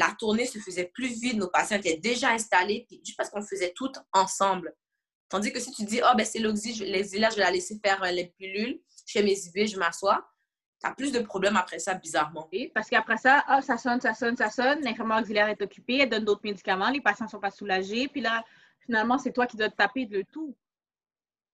[0.00, 3.42] La tournée se faisait plus vite, nos patients étaient déjà installés, puis juste parce qu'on
[3.42, 4.74] faisait tout ensemble.
[5.28, 8.10] Tandis que si tu dis, oh, ben c'est l'exilaire, je vais la laisser faire euh,
[8.10, 10.26] les pilules, je fais mes IV, je m'assois,
[10.80, 12.48] tu as plus de problèmes après ça, bizarrement.
[12.74, 16.08] parce qu'après ça, ah, ça sonne, ça sonne, ça sonne, l'infirmière auxiliaire est occupée, elle
[16.08, 18.42] donne d'autres médicaments, les patients ne sont pas soulagés, puis là,
[18.86, 20.56] finalement, c'est toi qui dois te taper de tout.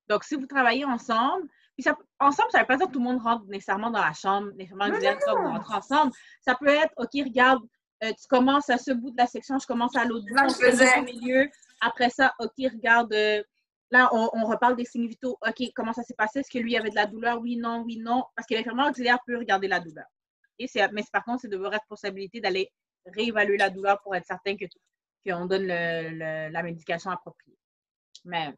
[0.08, 3.00] Donc, si vous travaillez ensemble, puis ça, ensemble, ça ne veut pas dire que tout
[3.00, 6.12] le monde rentre nécessairement dans la chambre, l'infirmière auxiliaire, vous rentrez ensemble.
[6.42, 7.62] Ça peut être, OK, regarde,
[8.04, 11.00] euh, tu commences à ce bout de la section, je commence à l'autre bout, je
[11.00, 11.48] au milieu.
[11.80, 13.42] Après ça, OK, regarde, euh,
[13.92, 15.38] Là, on, reparle des signes vitaux.
[15.46, 16.40] OK, comment ça s'est passé?
[16.40, 17.40] Est-ce que lui avait de la douleur?
[17.40, 18.24] Oui, non, oui, non.
[18.34, 20.06] Parce que l'infirmière auxiliaire peut regarder la douleur.
[20.58, 22.72] Et mais par contre, c'est de votre responsabilité d'aller
[23.04, 24.64] réévaluer la douleur pour être certain que
[25.24, 27.56] qu'on donne la médication appropriée.
[28.24, 28.52] Mais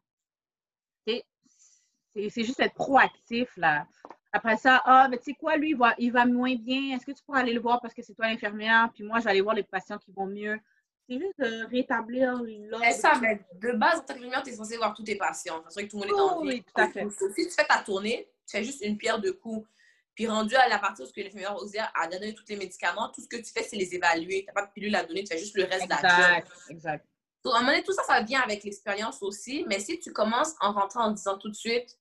[2.13, 3.85] c'est juste être proactif, là.
[4.31, 6.95] Après ça, ah, mais tu sais quoi, lui, il va, il va moins bien.
[6.95, 8.89] Est-ce que tu pourrais aller le voir parce que c'est toi l'infirmière?
[8.93, 10.59] Puis moi, je vais aller voir les patients qui vont mieux.
[11.07, 12.85] C'est juste de rétablir l'ordre.
[12.85, 15.63] C'est ça, mais de base, en tant que tu es censé voir tous tes patients.
[15.69, 16.47] C'est que tout le monde est en vie.
[16.47, 17.07] Oui, tout à fait.
[17.35, 19.67] Si tu fais ta tournée, tu fais juste une pierre de coups.
[20.13, 23.27] Puis rendu à la partie où l'infirmière auxiliaire a donné tous les médicaments, tout ce
[23.27, 24.41] que tu fais, c'est les évaluer.
[24.41, 26.51] Tu n'as pas de pilule à donner, tu fais juste le reste de la Exact,
[26.69, 27.05] exact.
[27.43, 29.65] Donc, à un moment donné, tout ça, ça vient avec l'expérience aussi.
[29.67, 31.97] Mais si tu commences en rentrant en disant tout de suite...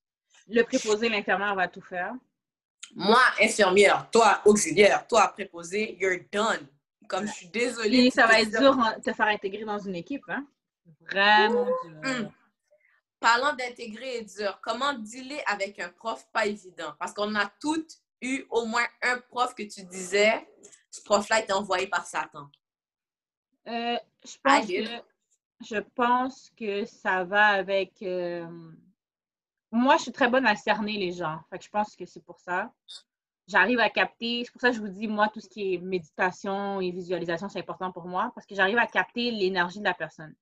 [0.49, 2.15] Le préposé, l'infirmière va tout faire?
[2.95, 6.67] Moi, infirmière, toi, auxiliaire, toi, préposé, you're done.
[7.07, 8.07] Comme je suis désolée.
[8.07, 10.47] Et ça va être dur de te faire intégrer dans une équipe, hein?
[11.01, 12.01] Vraiment dur.
[12.05, 12.33] Hum.
[13.21, 16.95] Parlant d'intégrer et dur, comment dealer avec un prof pas évident?
[16.99, 20.49] Parce qu'on a toutes eu au moins un prof que tu disais,
[20.91, 22.49] ce prof-là est envoyé par Satan.
[23.67, 24.85] Euh, je, pense que,
[25.65, 28.03] je pense que ça va avec.
[28.03, 28.47] Euh,
[29.71, 31.41] moi, je suis très bonne à cerner les gens.
[31.51, 32.73] Fait que je pense que c'est pour ça
[33.49, 35.79] j'arrive à capter, c'est pour ça que je vous dis, moi, tout ce qui est
[35.79, 39.95] méditation et visualisation, c'est important pour moi parce que j'arrive à capter l'énergie de la
[39.95, 40.35] personne.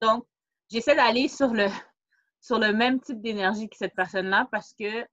[0.00, 0.26] Donc,
[0.70, 1.66] j'essaie d'aller sur le,
[2.40, 5.06] sur le même type d'énergie que cette personne-là parce que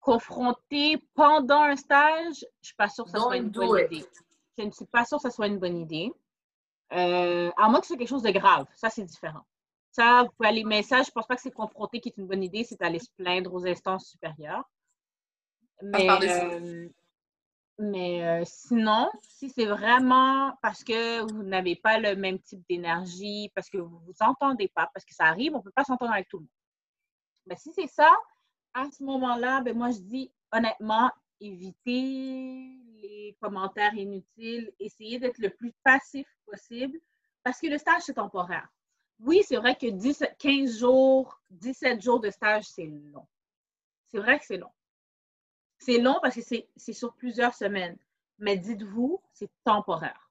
[0.00, 4.06] confronter pendant un stage, je ne suis pas sûre que ce soit une bonne idée.
[4.56, 6.12] Je ne suis pas sûre que ce soit une bonne idée.
[6.92, 8.66] Euh, à moins que ce soit quelque chose de grave.
[8.74, 9.44] Ça, c'est différent.
[9.96, 12.18] Ça, vous pouvez aller, mais ça, je ne pense pas que c'est confronter qui est
[12.18, 14.68] une bonne idée, c'est d'aller se plaindre aux instances supérieures.
[15.82, 16.88] Mais, euh,
[17.78, 23.50] mais euh, sinon, si c'est vraiment parce que vous n'avez pas le même type d'énergie,
[23.54, 25.84] parce que vous ne vous entendez pas, parce que ça arrive, on ne peut pas
[25.84, 26.50] s'entendre avec tout le monde.
[27.46, 28.14] Mais si c'est ça,
[28.74, 35.48] à ce moment-là, ben moi, je dis honnêtement, évitez les commentaires inutiles, essayez d'être le
[35.48, 36.98] plus passif possible
[37.42, 38.68] parce que le stage, c'est temporaire.
[39.20, 43.26] Oui, c'est vrai que 10, 15 jours, 17 jours de stage, c'est long.
[44.10, 44.70] C'est vrai que c'est long.
[45.78, 46.40] C'est long parce que
[46.76, 47.96] c'est sur plusieurs semaines.
[48.38, 50.30] Mais dites-vous, c'est temporaire.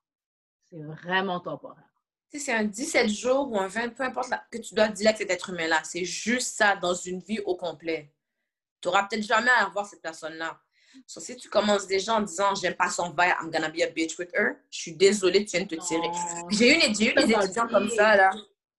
[0.70, 1.84] C'est vraiment temporaire.
[2.30, 5.16] Si c'est un 17 jours ou un 20, peu importe que tu dois dire à
[5.16, 8.12] cet être humain-là, c'est juste ça dans une vie au complet.
[8.82, 10.60] Tu n'auras peut-être jamais à revoir cette personne-là.
[11.08, 13.90] So, si tu commences déjà en disant j'aime pas son vibe, I'm gonna be a
[13.90, 16.10] bitch with her, je suis désolée, tu viens de te tirer.
[16.50, 18.32] J'ai eu, des étudiants comme ça, là.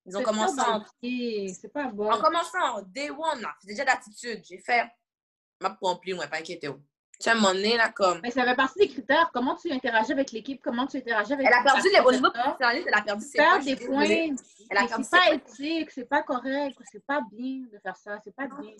[0.06, 0.84] Ils ont commencé en.
[1.02, 2.10] C'est pas bon.
[2.10, 3.54] En commençant en day one, là.
[3.60, 4.42] C'est déjà d'attitude.
[4.48, 4.86] J'ai fait
[5.60, 6.68] ma pompe, moi, pas inquiété.
[7.18, 8.20] Tu as mon nez, là, comme.
[8.22, 9.30] Mais ça fait partie des critères.
[9.32, 10.60] Comment tu interagis avec l'équipe?
[10.62, 13.58] Comment tu interagis avec Elle a perdu les professionnels, elle a perdu ses points.
[13.58, 14.36] des points.
[14.70, 18.18] Elle a perdu C'est pas éthique, c'est pas correct, c'est pas bien de faire ça,
[18.22, 18.72] c'est pas bien.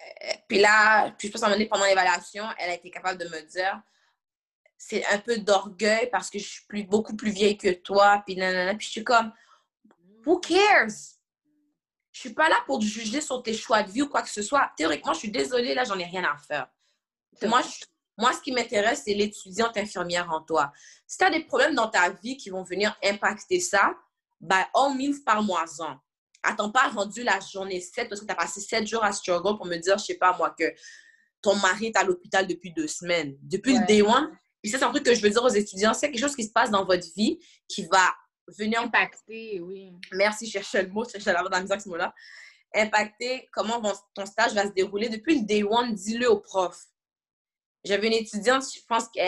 [0.00, 3.40] Euh, puis là, puis je pense à pendant l'évaluation, elle a été capable de me
[3.42, 3.82] dire
[4.78, 8.36] c'est un peu d'orgueil parce que je suis plus, beaucoup plus vieille que toi, puis
[8.36, 8.74] nanana.
[8.74, 9.32] Puis je suis comme,
[10.26, 11.16] who cares?
[12.12, 14.42] Je suis pas là pour juger sur tes choix de vie ou quoi que ce
[14.42, 14.70] soit.
[14.76, 16.66] Théoriquement, je suis désolée, là, j'en ai rien à faire.
[17.42, 17.62] Moi,
[18.18, 20.72] moi, ce qui m'intéresse, c'est l'étudiante infirmière en toi.
[21.06, 23.94] Si tu as des problèmes dans ta vie qui vont venir impacter ça,
[24.40, 25.98] by all means, parle-moi-en.
[26.42, 29.56] Attends pas rendu la journée 7 parce que tu as passé 7 jours à struggle
[29.56, 30.72] pour me dire, je sais pas moi, que
[31.42, 33.36] ton mari est à l'hôpital depuis deux semaines.
[33.42, 34.30] Depuis le day one.
[34.62, 35.92] Et ça, c'est un truc que je veux dire aux étudiants.
[35.92, 38.14] C'est quelque chose qui se passe dans votre vie qui va
[38.48, 39.92] venir impacter, oui.
[40.12, 42.14] Merci, je cherchais le mot, je cherchais la dans la ce mot-là.
[42.74, 43.80] Impacter comment
[44.14, 45.08] ton stage va se dérouler.
[45.08, 46.76] Depuis le day one, dis-le au prof.
[47.84, 49.20] J'avais une étudiante, je pense que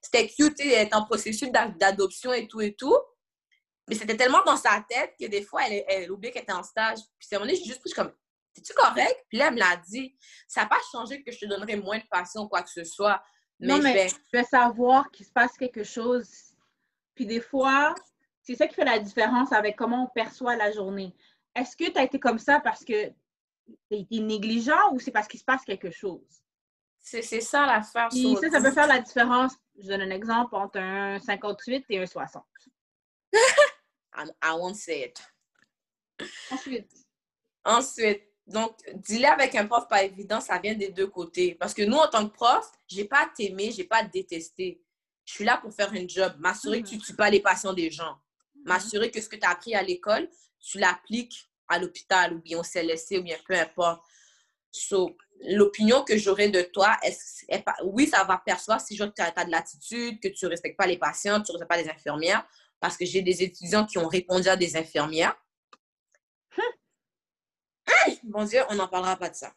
[0.00, 2.96] c'était cute, elle était en processus d'adoption et tout et tout.
[3.88, 6.62] Mais c'était tellement dans sa tête que des fois, elle, elle oubliait qu'elle était en
[6.62, 6.98] stage.
[7.18, 8.12] Puis c'est un moment donné, j'ai juste pris comme,
[8.56, 9.24] es-tu correct?
[9.28, 10.16] Puis là, elle me l'a dit.
[10.48, 12.84] Ça n'a pas changé que je te donnerais moins de passion ou quoi que ce
[12.84, 13.22] soit.
[13.60, 14.44] Mais, non, mais je vais...
[14.44, 16.28] savoir qu'il se passe quelque chose.
[17.14, 17.94] Puis des fois,
[18.44, 21.14] c'est ça qui fait la différence avec comment on perçoit la journée.
[21.54, 23.14] Est-ce que tu as été comme ça parce que tu
[23.92, 26.20] as été négligent ou c'est parce qu'il se passe quelque chose?
[27.00, 28.08] C'est ça l'affaire.
[28.10, 29.52] Puis ça, ça peut faire la différence.
[29.78, 32.44] Je donne un exemple entre un 58 et un 60.
[33.34, 35.22] I won't say it.
[36.50, 36.90] Ensuite.
[37.64, 41.54] Ensuite, donc, dis-le avec un prof pas évident, ça vient des deux côtés.
[41.54, 44.12] Parce que nous, en tant que prof, j'ai pas à t'aimer, j'ai pas à te
[44.12, 44.82] détester.
[45.24, 47.72] Je suis là pour faire un job, m'assurer que tu ne tues pas les patients
[47.72, 48.18] des gens.
[48.64, 50.28] M'assurer que ce que tu as appris à l'école,
[50.60, 54.02] tu l'appliques à l'hôpital ou bien au CLSC ou bien peu importe.
[54.70, 57.16] So, l'opinion que j'aurai de toi, est,
[57.48, 60.86] est, oui, ça va percevoir si tu as, de l'attitude, que tu ne respectes pas
[60.86, 62.46] les patients, tu ne respectes pas les infirmières,
[62.80, 65.36] parce que j'ai des étudiants qui ont répondu à des infirmières.
[66.58, 68.14] Hum!
[68.24, 69.52] Mon Dieu, on n'en parlera pas de ça.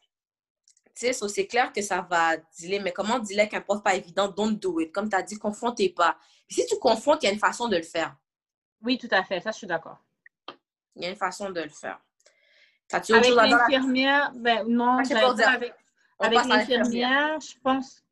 [0.93, 4.27] Tu sais, c'est clair que ça va dealer, mais comment dealer qu'un prof pas évident,
[4.27, 4.91] don't do it.
[4.91, 6.17] Comme tu as dit, confrontez pas.
[6.49, 8.15] si tu confrontes, il y a une façon de le faire.
[8.81, 9.39] Oui, tout à fait.
[9.39, 9.97] Ça, je suis d'accord.
[10.95, 11.99] Il y a une façon de le faire.
[12.91, 15.73] Avec l'infirmière, ben non, avec,
[16.19, 18.03] avec l'infirmière, je pense,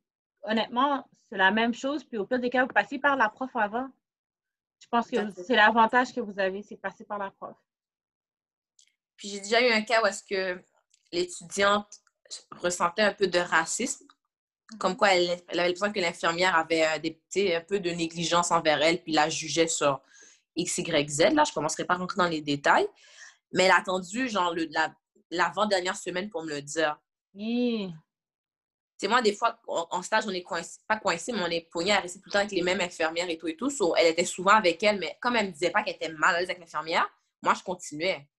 [0.44, 2.04] honnêtement, c'est la même chose.
[2.04, 3.90] Puis au pire des cas, vous passez par la prof avant.
[4.80, 7.56] Je pense que c'est l'avantage que vous avez, c'est passer par la prof.
[9.16, 10.62] Puis j'ai déjà eu un cas où est-ce que
[11.12, 12.02] l'étudiante
[12.52, 14.06] ressentait un peu de racisme,
[14.78, 18.82] comme quoi elle, avait l'impression que l'infirmière avait euh, des un peu de négligence envers
[18.82, 20.02] elle, puis la jugeait sur
[20.56, 21.20] X, Y, Z.
[21.34, 22.88] Là, je ne commencerai pas à rentrer dans les détails.
[23.54, 24.54] Mais elle a attendu, genre,
[25.32, 27.00] l'avant-dernière semaine pour me le dire.
[28.98, 31.92] C'est moi, des fois, en stage, on est coincé, pas coincé, mais on est pogné
[31.92, 33.70] à rester tout le temps avec les mêmes infirmières et tout et tout.
[33.98, 36.40] elle était souvent avec elle, mais comme elle me disait pas qu'elle était mal à
[36.40, 37.08] l'aise avec l'infirmière,
[37.42, 38.30] moi, je continuais.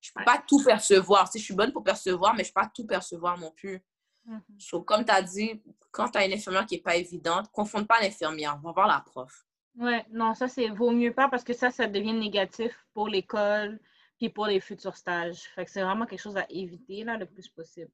[0.00, 1.30] Je peux pas tout percevoir.
[1.30, 3.82] Si je suis bonne pour percevoir, mais je peux pas tout percevoir non plus.
[4.28, 4.84] Mm-hmm.
[4.84, 7.88] comme tu as dit, quand tu as une infirmière qui n'est pas évidente, ne confonde
[7.88, 9.46] pas l'infirmière, va voir la prof.
[9.76, 13.80] Oui, non, ça, c'est vaut mieux pas parce que ça, ça devient négatif pour l'école
[14.18, 15.42] puis pour les futurs stages.
[15.54, 17.90] Fait que c'est vraiment quelque chose à éviter là, le plus possible.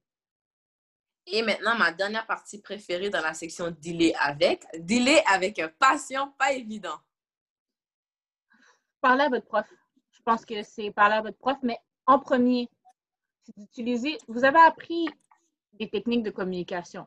[1.26, 4.64] Et maintenant, ma dernière partie préférée dans la section Dealer avec.
[4.78, 6.98] Dealer avec un patient pas évident.
[9.00, 9.66] Parlez à votre prof.
[10.10, 12.68] Je pense que c'est parler à votre prof, mais en premier,
[13.42, 14.18] c'est d'utiliser.
[14.26, 15.08] Vous avez appris
[15.74, 17.06] des techniques de communication.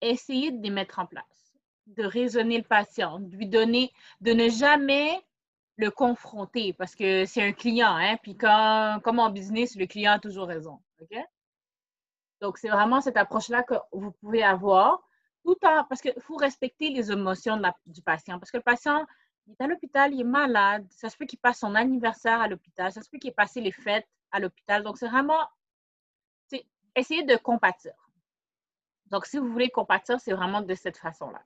[0.00, 1.45] Essayez de les mettre en place,
[1.86, 5.22] de raisonner le patient, de lui donner, de ne jamais
[5.76, 10.18] le confronter parce que c'est un client, hein, puis comme en business, le client a
[10.18, 10.80] toujours raison.
[11.00, 11.16] OK?
[12.40, 15.00] Donc, c'est vraiment cette approche-là que vous pouvez avoir,
[15.44, 18.38] tout en, parce qu'il faut respecter les émotions du patient.
[18.38, 19.06] Parce que le patient,
[19.46, 22.48] il est à l'hôpital, il est malade, ça se peut qu'il passe son anniversaire à
[22.48, 24.82] l'hôpital, ça se peut qu'il ait passé les fêtes à l'hôpital.
[24.82, 25.48] Donc, c'est vraiment,
[26.94, 27.92] essayer de compatir.
[29.06, 31.42] Donc, si vous voulez compatir, c'est vraiment de cette façon-là.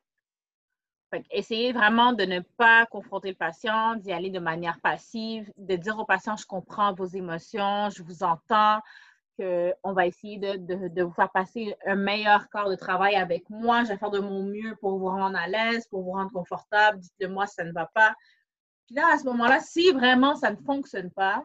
[1.31, 5.99] Essayez vraiment de ne pas confronter le patient, d'y aller de manière passive, de dire
[5.99, 8.81] au patient, je comprends vos émotions, je vous entends,
[9.41, 13.85] qu'on va essayer de, vous faire passer un meilleur corps de travail avec moi.
[13.85, 16.99] Je vais faire de mon mieux pour vous rendre à l'aise, pour vous rendre confortable.
[16.99, 18.15] Dites-le moi si ça ne va pas.
[18.87, 21.43] Puis là, à ce moment-là, si vraiment ça ne fonctionne pas,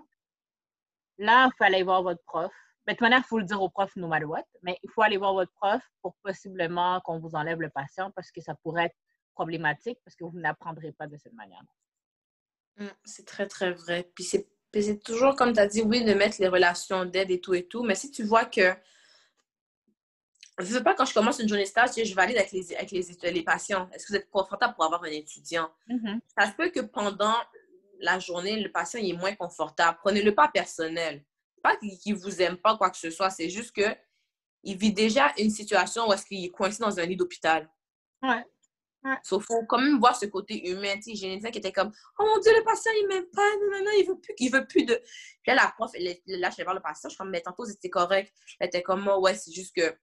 [1.17, 2.51] là, il faut aller voir votre prof.
[2.85, 4.89] Mais de toute manière, il faut le dire au prof no matter what, mais il
[4.89, 8.55] faut aller voir votre prof pour possiblement qu'on vous enlève le patient parce que ça
[8.55, 8.95] pourrait être
[9.35, 11.63] problématique parce que vous n'apprendrez pas de cette manière.
[12.77, 14.09] Mmh, c'est très, très vrai.
[14.15, 17.53] Puis c'est toujours, comme tu as dit, oui, de mettre les relations d'aide et tout
[17.53, 17.83] et tout.
[17.83, 18.73] Mais si tu vois que.
[20.57, 22.91] Je ne veux pas, quand je commence une journée stage, je valide avec les, avec
[22.91, 23.89] les, les patients.
[23.91, 25.69] Est-ce que vous êtes confortable pour avoir un étudiant?
[25.89, 26.19] Mm-hmm.
[26.37, 27.35] Ça se peut que pendant
[27.99, 29.97] la journée, le patient est moins confortable.
[30.01, 31.25] Prenez-le pas personnel.
[31.61, 33.29] Pas qu'il ne vous aime pas, quoi que ce soit.
[33.29, 33.89] C'est juste que
[34.63, 37.69] il vit déjà une situation où est-ce qu'il est coincé dans un lit d'hôpital.
[38.21, 38.43] Ouais.
[39.27, 40.95] Qu'il faut quand même voir ce côté humain.
[40.95, 43.49] Tu sais, j'ai une qui était comme Oh mon Dieu, le patient, il m'aime pas,
[43.71, 44.95] non, non, il veut plus, il veut plus de.
[44.95, 47.41] Puis là, la prof, elle, là, je vais voir le patient, je suis comme Mais
[47.41, 48.33] tantôt, c'était correct.
[48.59, 49.95] Elle était comme oh, Ouais, c'est juste que.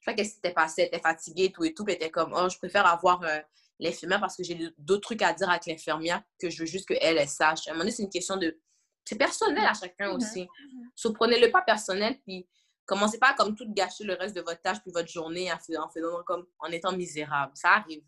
[0.00, 1.84] Je sais qu'elle s'était passée, elle était fatiguée, tout et tout.
[1.84, 3.38] Puis elle était comme Oh, je préfère avoir euh,
[3.78, 7.18] l'infirmière parce que j'ai d'autres trucs à dire avec l'infirmière que je veux juste qu'elle,
[7.18, 7.68] elle sache.
[7.68, 8.58] À un moment donné, c'est une question de.
[9.04, 10.16] C'est personnel à chacun mm-hmm.
[10.16, 10.42] aussi.
[10.42, 12.46] Mm prenez-le pas personnel, puis
[12.84, 15.58] commencez pas à comme tout gâcher le reste de votre tâche puis votre journée en
[15.58, 17.52] faisant, comme en étant misérable.
[17.54, 18.02] Ça arrive.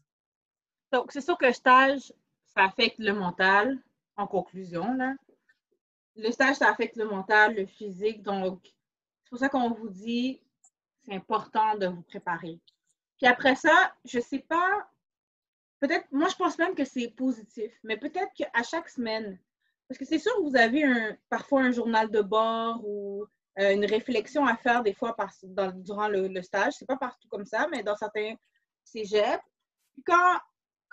[0.95, 2.13] Donc, c'est sûr que le stage,
[2.55, 3.83] ça affecte le mental,
[4.17, 4.95] en conclusion.
[4.95, 5.17] Là.
[6.15, 8.23] Le stage, ça affecte le mental, le physique.
[8.23, 8.61] Donc,
[9.25, 10.41] c'est pour ça qu'on vous dit,
[11.05, 12.61] c'est important de vous préparer.
[13.17, 14.89] Puis après ça, je ne sais pas,
[15.81, 19.37] peut-être, moi, je pense même que c'est positif, mais peut-être qu'à chaque semaine,
[19.89, 23.27] parce que c'est sûr que vous avez un, parfois un journal de bord ou
[23.59, 25.33] euh, une réflexion à faire des fois par,
[25.75, 26.75] durant le, le stage.
[26.79, 28.37] C'est pas partout comme ça, mais dans certains
[28.85, 29.43] cégeps.
[30.07, 30.39] Quand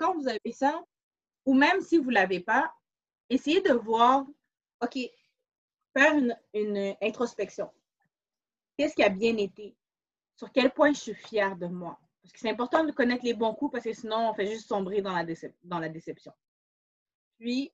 [0.01, 0.83] quand vous avez ça,
[1.45, 2.73] ou même si vous ne l'avez pas,
[3.29, 4.25] essayez de voir,
[4.81, 4.97] OK,
[5.95, 6.13] faire
[6.53, 7.71] une, introspection.
[8.77, 9.75] Qu'est-ce qui a bien été?
[10.35, 11.99] Sur quel point je suis fière de moi?
[12.21, 14.67] Parce que c'est important de connaître les bons coups parce que sinon, on fait juste
[14.67, 15.23] sombrer dans la,
[15.63, 16.33] dans la déception.
[17.37, 17.71] Puis,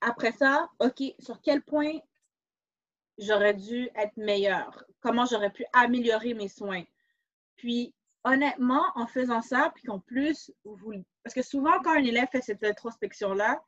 [0.00, 1.98] après ça, OK, sur quel point
[3.18, 4.84] j'aurais dû être meilleure?
[5.00, 6.84] Comment j'aurais pu améliorer mes soins?
[7.56, 7.94] Puis,
[8.24, 12.42] honnêtement, en faisant ça, puis qu'en plus, vous, parce que souvent, quand un élève fait
[12.42, 13.62] cette introspection-là,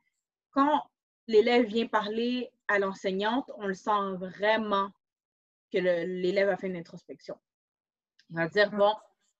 [0.51, 0.83] quand
[1.27, 4.91] l'élève vient parler à l'enseignante, on le sent vraiment
[5.71, 7.37] que l'élève a fait une introspection.
[8.29, 8.93] Il va dire, bon,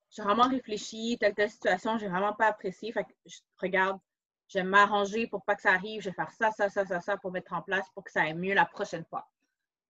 [0.09, 2.91] j'ai vraiment réfléchi, telle, telle situation, j'ai vraiment pas apprécié.
[2.91, 3.99] Fait que je regarde,
[4.47, 6.99] je vais m'arranger pour pas que ça arrive, je vais faire ça, ça, ça, ça,
[6.99, 9.29] ça pour mettre en place pour que ça aille mieux la prochaine fois.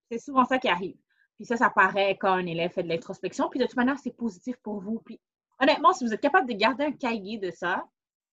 [0.09, 0.97] C'est souvent ça qui arrive.
[1.41, 3.49] Puis ça, ça paraît quand un élève fait de l'introspection.
[3.49, 5.01] Puis de toute manière, c'est positif pour vous.
[5.03, 5.19] Puis
[5.59, 7.83] honnêtement, si vous êtes capable de garder un cahier de ça,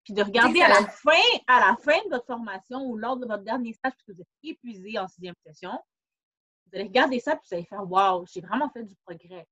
[0.05, 1.13] puis de regarder à la fin,
[1.47, 4.21] à la fin de votre formation ou lors de votre dernier stage, parce que vous
[4.21, 8.43] êtes épuisé en sixième session, vous allez regarder ça, puis vous allez faire Waouh, j'ai
[8.43, 9.49] vraiment fait du progrès.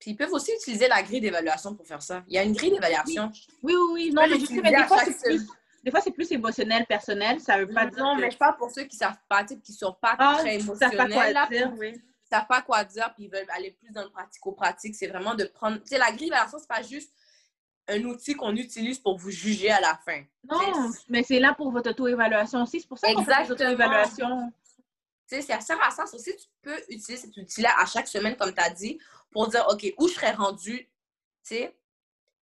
[0.00, 2.24] Puis ils peuvent aussi utiliser la grille d'évaluation pour faire ça.
[2.26, 3.30] Il y a une grille d'évaluation.
[3.62, 4.10] Oui, oui, oui.
[4.12, 5.46] Non, mais je sais, mais des fois, c'est plus,
[5.84, 7.38] des fois, c'est plus émotionnel, personnel.
[7.38, 8.02] Ça veut pas dire.
[8.02, 10.58] Non, mais je parle pour ceux qui savent pas, qui ne sont pas ah, très
[10.58, 11.32] émotionnels.
[11.32, 11.94] Là, dire, oui
[12.28, 15.44] savent pas quoi dire, puis ils veulent aller plus dans le pratico-pratique, c'est vraiment de
[15.44, 15.78] prendre.
[15.78, 17.12] Tu sais, la grille d'évaluation, c'est pas juste
[17.86, 20.24] un outil qu'on utilise pour vous juger à la fin.
[20.50, 22.80] Non, mais c'est là pour votre auto-évaluation aussi.
[22.80, 24.52] C'est pour ça qu'on fait auto-évaluation.
[25.28, 26.04] Tu sais, ça sert à ça.
[26.04, 28.98] Aussi, tu peux utiliser cet outil-là à chaque semaine, comme tu as dit,
[29.30, 30.88] pour dire, OK, où je serais rendu, tu
[31.42, 31.76] sais.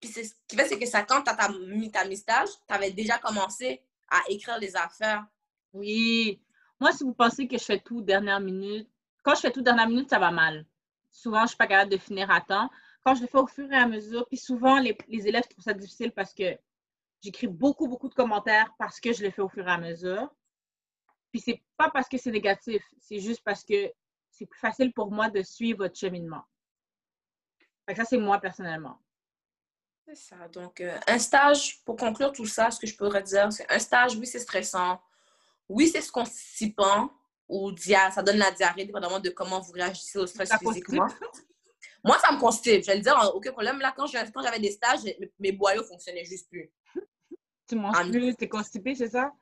[0.00, 2.90] Puis ce qui fait, c'est que ça, quand tu as mis ta stage, tu avais
[2.90, 5.24] déjà commencé à écrire les affaires.
[5.72, 6.40] Oui.
[6.80, 8.88] Moi, si vous pensez que je fais tout dernière minute,
[9.22, 10.66] quand je fais tout dernière minute, ça va mal.
[11.10, 12.70] Souvent, je ne suis pas capable de finir à temps.
[13.04, 15.74] Quand je le fais au fur et à mesure, puis souvent, les, élèves trouvent ça
[15.74, 16.56] difficile parce que
[17.20, 20.32] j'écris beaucoup, beaucoup de commentaires parce que je le fais au fur et à mesure.
[21.30, 23.92] Puis c'est pas parce que c'est négatif, c'est juste parce que
[24.30, 26.42] c'est plus facile pour moi de suivre votre cheminement.
[27.94, 28.98] ça, c'est moi personnellement.
[30.06, 30.48] C'est ça.
[30.48, 33.78] Donc, euh, un stage, pour conclure tout ça, ce que je pourrais dire, c'est un
[33.78, 35.00] stage, oui, c'est stressant.
[35.68, 37.10] Oui, c'est ce constipant
[37.48, 41.06] ou ça donne la diarrhée, dépendamment de comment vous réagissez au stress physiquement.
[42.04, 42.82] Moi, ça me constipe.
[42.82, 43.78] Je vais le dire, aucun problème.
[43.78, 45.00] Là, quand j'avais des stages,
[45.38, 46.70] mes boyaux fonctionnaient juste plus.
[47.68, 49.32] Tu manges plus, es constipé, c'est ça?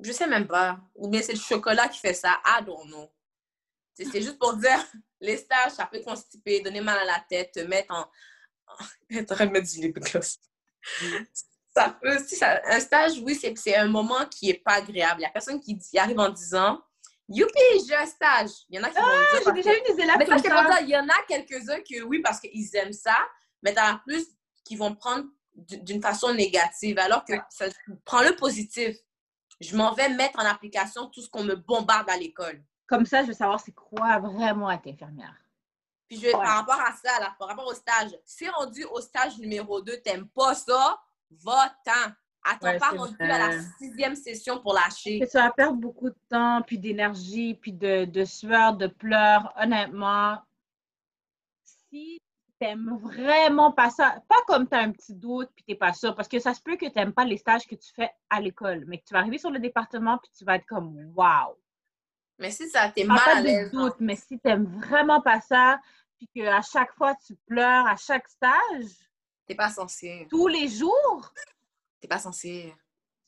[0.00, 0.80] Je sais même pas.
[0.94, 2.40] Ou bien c'est le chocolat qui fait ça.
[2.44, 3.10] I don't know.
[3.94, 4.78] C'est juste pour dire,
[5.20, 8.10] les stages, ça peut constiper, donner mal à la tête, te mettre en.
[9.16, 10.38] en train de mettre du lip gloss.
[11.76, 15.20] Ça peut, si ça, un stage, oui, c'est un moment qui n'est pas agréable.
[15.20, 16.80] Il y a personne qui arrive en disant
[17.28, 18.50] Youpi, j'ai un stage.
[18.70, 20.80] Il y en a qui vont ah, J'ai déjà eu des élèves comme ça.
[20.80, 23.18] il y en a quelques-uns que oui, parce qu'ils aiment ça,
[23.62, 24.26] mais t'as plus
[24.64, 27.66] qui vont prendre d'une façon négative, alors que ça,
[28.06, 28.96] prends le positif.
[29.60, 32.64] Je m'en vais mettre en application tout ce qu'on me bombarde à l'école.
[32.86, 35.36] Comme ça, je veux savoir c'est quoi vraiment être infirmière.
[36.08, 39.36] Puis je, par rapport à ça, là, par rapport au stage, si rendu au stage
[39.38, 40.98] numéro 2, t'aimes pas ça,
[41.30, 42.12] va-t'en.
[42.48, 45.20] Attends pas rendu à la sixième session pour lâcher.
[45.20, 49.52] tu vas perdre beaucoup de temps, puis d'énergie, puis de, de sueur, de pleurs.
[49.56, 50.38] Honnêtement,
[51.64, 52.20] si
[52.58, 56.14] t'aimes vraiment pas ça, pas comme tu as un petit doute puis t'es pas sûr,
[56.14, 58.40] parce que ça se peut que tu n'aimes pas les stages que tu fais à
[58.40, 61.58] l'école, mais que tu vas arriver sur le département puis tu vas être comme wow.
[62.38, 63.70] Mais si ça t'es mal à l'aise.
[63.70, 65.80] doute, mais si tu n'aimes vraiment pas ça,
[66.18, 69.05] puis qu'à chaque fois tu pleures à chaque stage.
[69.46, 70.26] T'es pas censé.
[70.28, 71.32] Tous les jours?
[72.00, 72.74] T'es pas censé.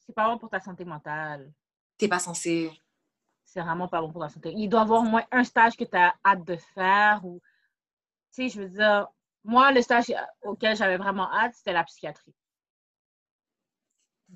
[0.00, 1.52] C'est pas bon pour ta santé mentale.
[1.96, 2.72] T'es pas censé.
[3.44, 4.52] C'est vraiment pas bon pour ta santé.
[4.56, 7.40] Il doit y avoir au moins un stage que tu as hâte de faire ou.
[8.34, 9.08] Tu sais, je veux dire,
[9.44, 10.12] moi, le stage
[10.42, 12.34] auquel j'avais vraiment hâte, c'était la psychiatrie.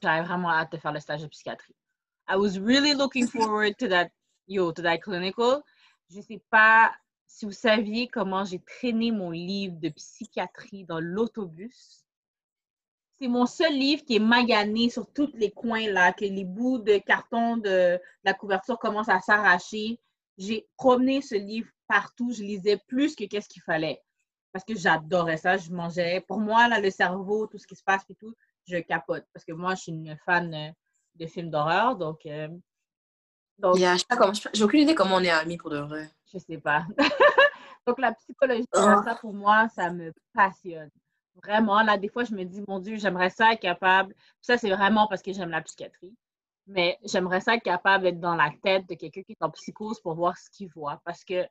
[0.00, 1.76] J'avais vraiment hâte de faire le stage de psychiatrie.
[2.28, 4.10] I was really looking forward to that,
[4.46, 5.62] yo, to that clinical.
[6.08, 6.94] Je sais pas
[7.32, 12.04] si vous saviez comment j'ai traîné mon livre de psychiatrie dans l'autobus.
[13.18, 16.78] C'est mon seul livre qui est magané sur tous les coins, là, que les bouts
[16.78, 19.98] de carton de la couverture commencent à s'arracher.
[20.36, 22.32] J'ai promené ce livre partout.
[22.32, 24.02] Je lisais plus que qu'est-ce qu'il fallait
[24.52, 25.56] parce que j'adorais ça.
[25.56, 26.20] Je mangeais.
[26.28, 28.34] Pour moi, là, le cerveau, tout ce qui se passe et tout,
[28.68, 29.24] je capote.
[29.32, 30.70] Parce que moi, je suis une fan euh,
[31.14, 31.96] de films d'horreur.
[31.96, 32.48] Donc, euh,
[33.58, 36.10] donc j'ai aucune idée comment on est amis pour de vrai.
[36.32, 36.86] Je sais pas.
[37.86, 39.02] donc, la psychologie, oh.
[39.04, 40.90] ça, pour moi, ça me passionne.
[41.36, 44.14] Vraiment, là, des fois, je me dis, mon Dieu, j'aimerais ça être capable.
[44.40, 46.14] ça, c'est vraiment parce que j'aime la psychiatrie.
[46.66, 50.00] Mais j'aimerais ça être capable d'être dans la tête de quelqu'un qui est en psychose
[50.00, 51.00] pour voir ce qu'il voit.
[51.04, 51.46] Parce que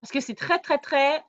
[0.00, 1.22] parce que c'est très, très, très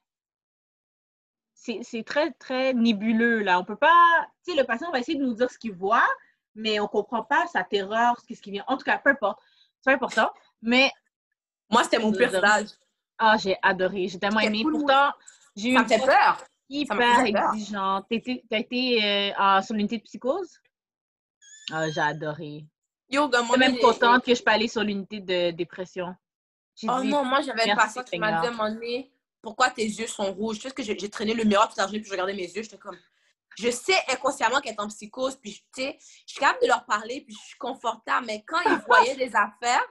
[1.53, 3.59] c'est très, très nébuleux, là.
[3.59, 4.27] On peut pas...
[4.43, 6.07] Tu sais, le patient va essayer de nous dire ce qu'il voit,
[6.55, 8.63] mais on comprend pas sa terreur, ce qui vient.
[8.67, 9.39] En tout cas, peu importe.
[9.81, 10.31] C'est important.
[10.61, 10.91] Mais...
[11.71, 12.67] Moi, c'était mon personnage.
[13.17, 14.07] Ah, j'ai adoré.
[14.07, 14.63] J'ai tellement aimé.
[14.69, 15.11] Pourtant,
[15.55, 15.75] j'ai eu...
[15.75, 16.43] Ça me fait peur.
[16.69, 18.05] Hyper exigeante.
[18.09, 20.57] T'as été euh, sur l'unité de psychose?
[21.71, 22.65] Ah, j'ai adoré.
[23.09, 26.15] Yo, Je suis même contente que je peux aller sur l'unité de dépression.
[26.83, 29.11] Oh non, moi, j'avais une patiente qui m'a demandé
[29.41, 30.59] pourquoi tes yeux sont rouges?
[30.59, 32.63] Tu sais que j'ai traîné le miroir toute la journée, puis je regardais mes yeux,
[32.63, 32.97] j'étais comme.
[33.57, 36.85] Je sais inconsciemment qu'elle est en psychose, puis tu sais, je suis capable de leur
[36.85, 39.85] parler, puis je suis confortable, mais quand ils voyaient des affaires,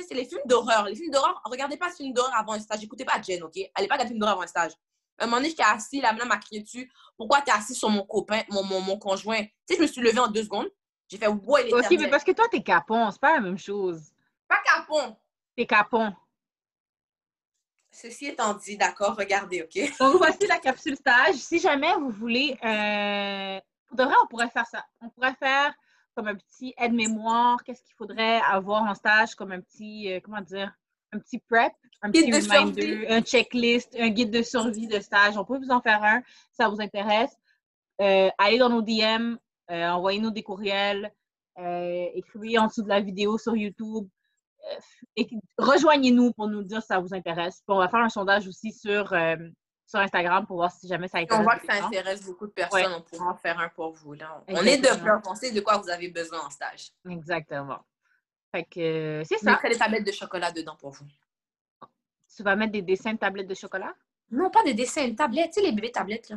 [0.00, 0.84] sais, c'est les films d'horreur.
[0.86, 2.82] Les films d'horreur, regardez pas ce film d'horreur avant un stage.
[2.82, 3.56] Écoutez pas Jen, OK?
[3.74, 4.72] Allez pas regarder film d'horreur avant un stage.
[5.18, 6.90] Un moment donné, j'étais assis, la madame m'a crié dessus.
[7.16, 9.42] Pourquoi t'es assis sur mon copain, mon, mon, mon conjoint?
[9.42, 10.68] Tu sais, je me suis levée en deux secondes.
[11.08, 13.40] J'ai fait, ouais, il est Ok, mais parce que toi, t'es capon, c'est pas la
[13.40, 14.12] même chose.
[14.48, 15.16] Pas capon.
[15.54, 16.12] T'es capon.
[17.90, 19.98] Ceci étant dit, d'accord, regardez, OK?
[20.00, 21.34] Donc, voici la capsule stage.
[21.34, 24.84] Si jamais vous voulez, euh, pour de vrai, on pourrait faire ça.
[25.02, 25.74] On pourrait faire
[26.14, 30.40] comme un petit aide-mémoire, qu'est-ce qu'il faudrait avoir en stage, comme un petit, euh, comment
[30.40, 30.72] dire,
[31.12, 35.36] un petit prep, un petit reminder, un checklist, un guide de survie de stage.
[35.36, 37.36] On peut vous en faire un, si ça vous intéresse.
[38.00, 39.36] Euh, allez dans nos DM,
[39.70, 41.12] euh, envoyez-nous des courriels,
[41.56, 44.08] écrivez en dessous de la vidéo sur YouTube
[45.58, 47.62] rejoignez-nous pour nous dire si ça vous intéresse.
[47.68, 49.12] on va faire un sondage aussi sur,
[49.92, 51.40] sur Instagram pour voir si jamais ça intéresse.
[51.40, 52.92] On voit que ça intéresse beaucoup de personnes.
[52.96, 54.14] On pourra en faire un pour vous.
[54.14, 54.42] Là.
[54.48, 54.88] On est de.
[54.88, 56.92] On de quoi vous avez besoin en stage.
[57.08, 57.84] Exactement.
[58.50, 59.60] Fait que c'est ça.
[59.62, 61.06] Des tablettes de chocolat dedans pour vous.
[62.34, 63.94] Tu vas mettre des dessins de tablettes de chocolat?
[64.30, 65.52] Non, pas des dessins, une tablette.
[65.52, 66.36] Tu sais, les bébés tablettes, là.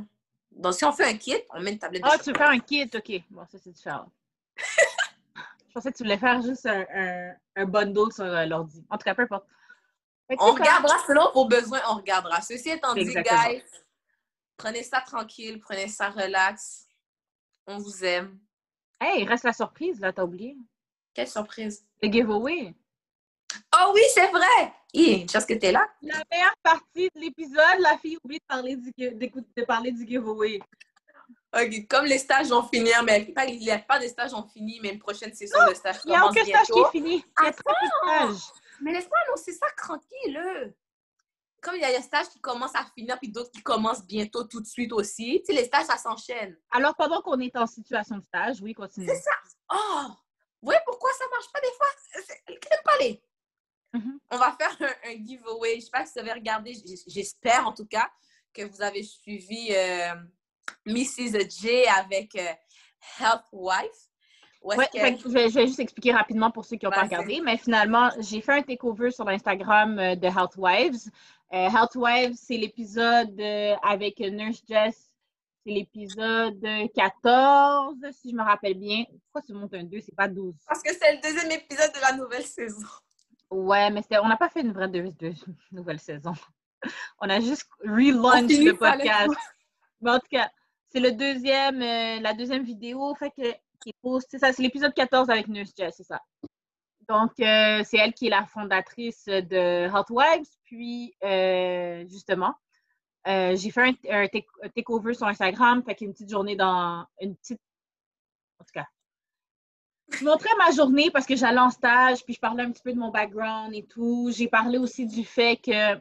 [0.51, 2.19] Donc, si on fait un kit, on met une tablette de chocolat.
[2.19, 3.23] Ah, tu veux faire un kit, OK.
[3.29, 4.11] Bon, ça, c'est différent.
[4.57, 8.85] Je pensais que tu voulais faire juste un, un, bundle sur euh, l'ordi.
[8.89, 9.45] En tout cas, peu importe.
[10.39, 12.41] On regardera selon vos besoins, on regardera.
[12.41, 13.63] Ceci étant dit, guys,
[14.57, 16.87] prenez ça tranquille, prenez ça relax.
[17.67, 18.39] On vous aime.
[18.99, 20.57] Hey, il reste la surprise, là, t'as oublié.
[21.13, 21.85] Quelle surprise?
[22.01, 22.73] Le giveaway.
[23.75, 24.73] Oh oui, c'est vrai!
[24.93, 25.87] Hi, ce que t'es là?
[26.01, 30.59] La meilleure partie de l'épisode, la fille oublie de parler du, de parler du giveaway.
[31.55, 34.79] OK, comme les stages ont fini, mais il n'y a pas de stages ont fini,
[34.81, 37.25] mais une prochaine session de stage Il n'y a aucun stage qui est fini.
[37.39, 38.51] Il y a très peu de stages.
[38.81, 40.75] Mais laisse-moi annoncer ça tranquille.
[41.61, 44.43] Comme il y a des stages qui commencent à finir, puis d'autres qui commencent bientôt
[44.43, 45.41] tout de suite aussi.
[45.41, 46.57] Tu sais, les stages, ça s'enchaîne.
[46.71, 49.07] Alors, pendant qu'on est en situation de stage, oui, continue.
[49.07, 49.31] C'est ça.
[49.73, 50.07] Oh!
[50.61, 51.87] Oui, pourquoi ça ne marche pas des fois?
[52.47, 53.23] Qu'est-ce pas les?
[53.93, 54.19] Mm-hmm.
[54.31, 55.71] On va faire un, giveaway.
[55.71, 56.75] Je ne sais pas si vous avez regardé.
[57.07, 58.09] J'espère, en tout cas,
[58.53, 59.73] que vous avez suivi...
[59.73, 60.13] Euh,
[60.85, 61.49] Mrs.
[61.49, 62.53] J avec euh,
[63.19, 64.09] Health Wife.
[64.65, 68.41] Ouais, je, vais, juste expliquer rapidement pour ceux qui n'ont pas regardé, mais finalement, j'ai
[68.41, 71.11] fait un takeover sur l'Instagram euh, de Health Wives.
[71.53, 73.39] Euh, Health Wives, c'est l'épisode
[73.83, 75.11] avec Nurse Jess
[75.63, 79.03] C'est l'épisode 14, si je me rappelle bien.
[79.25, 80.55] Pourquoi tu montes un 2, c'est pas 12?
[80.67, 82.87] Parce que c'est le deuxième épisode de la nouvelle saison.
[83.51, 84.89] Ouais, mais on n'a pas fait une vraie
[85.71, 86.33] nouvelle saison.
[87.21, 89.33] On a juste relaunch le podcast.
[90.01, 90.49] Mais en tout cas,
[90.89, 93.53] c'est le deuxième, euh, la deuxième vidéo, fait que
[94.29, 96.21] c'est ça, c'est l'épisode 14 avec Nurse Jess, c'est ça.
[97.07, 100.49] Donc, euh, c'est elle qui est la fondatrice de Housewives.
[100.63, 102.53] Puis, euh, justement,
[103.25, 104.27] j'ai fait un,
[104.75, 107.61] takeover sur Instagram, fait qu'une petite journée dans une petite.
[108.59, 108.85] En tout cas,
[110.11, 112.93] je montrais ma journée parce que j'allais en stage, puis je parlais un petit peu
[112.93, 114.31] de mon background et tout.
[114.31, 115.95] J'ai parlé aussi du fait que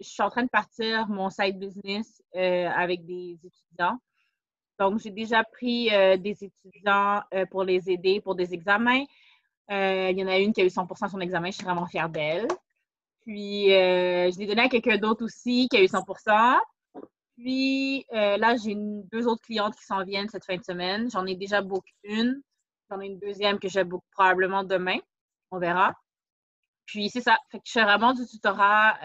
[0.00, 3.98] je suis en train de partir mon side business euh, avec des étudiants.
[4.80, 9.04] Donc, j'ai déjà pris euh, des étudiants euh, pour les aider pour des examens.
[9.68, 12.08] il y en a une qui a eu 100% son examen, je suis vraiment fière
[12.08, 12.48] d'elle.
[13.20, 16.58] Puis, je l'ai donné à quelqu'un d'autre aussi qui a eu 100%
[17.36, 21.10] Puis, là, j'ai deux autres clientes qui s'en viennent cette fin de semaine.
[21.10, 22.42] J'en ai déjà beaucoup une.
[22.90, 24.98] J'en ai une deuxième que j'ai beaucoup probablement demain.
[25.50, 25.92] On verra.
[26.86, 27.36] Puis, c'est ça.
[27.52, 28.98] Je fais vraiment du tutorat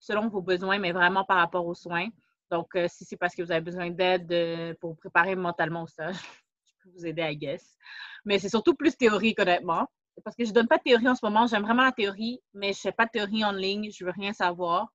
[0.00, 2.08] selon vos besoins, mais vraiment par rapport aux soins.
[2.50, 5.82] Donc, euh, si c'est parce que vous avez besoin d'aide euh, pour vous préparer mentalement
[5.82, 7.76] au je peux vous aider, à guess.
[8.24, 9.86] Mais c'est surtout plus théorique, honnêtement.
[10.24, 11.46] Parce que je ne donne pas de théorie en ce moment.
[11.46, 13.90] J'aime vraiment la théorie, mais je ne fais pas de théorie en ligne.
[13.92, 14.88] Je ne veux rien savoir.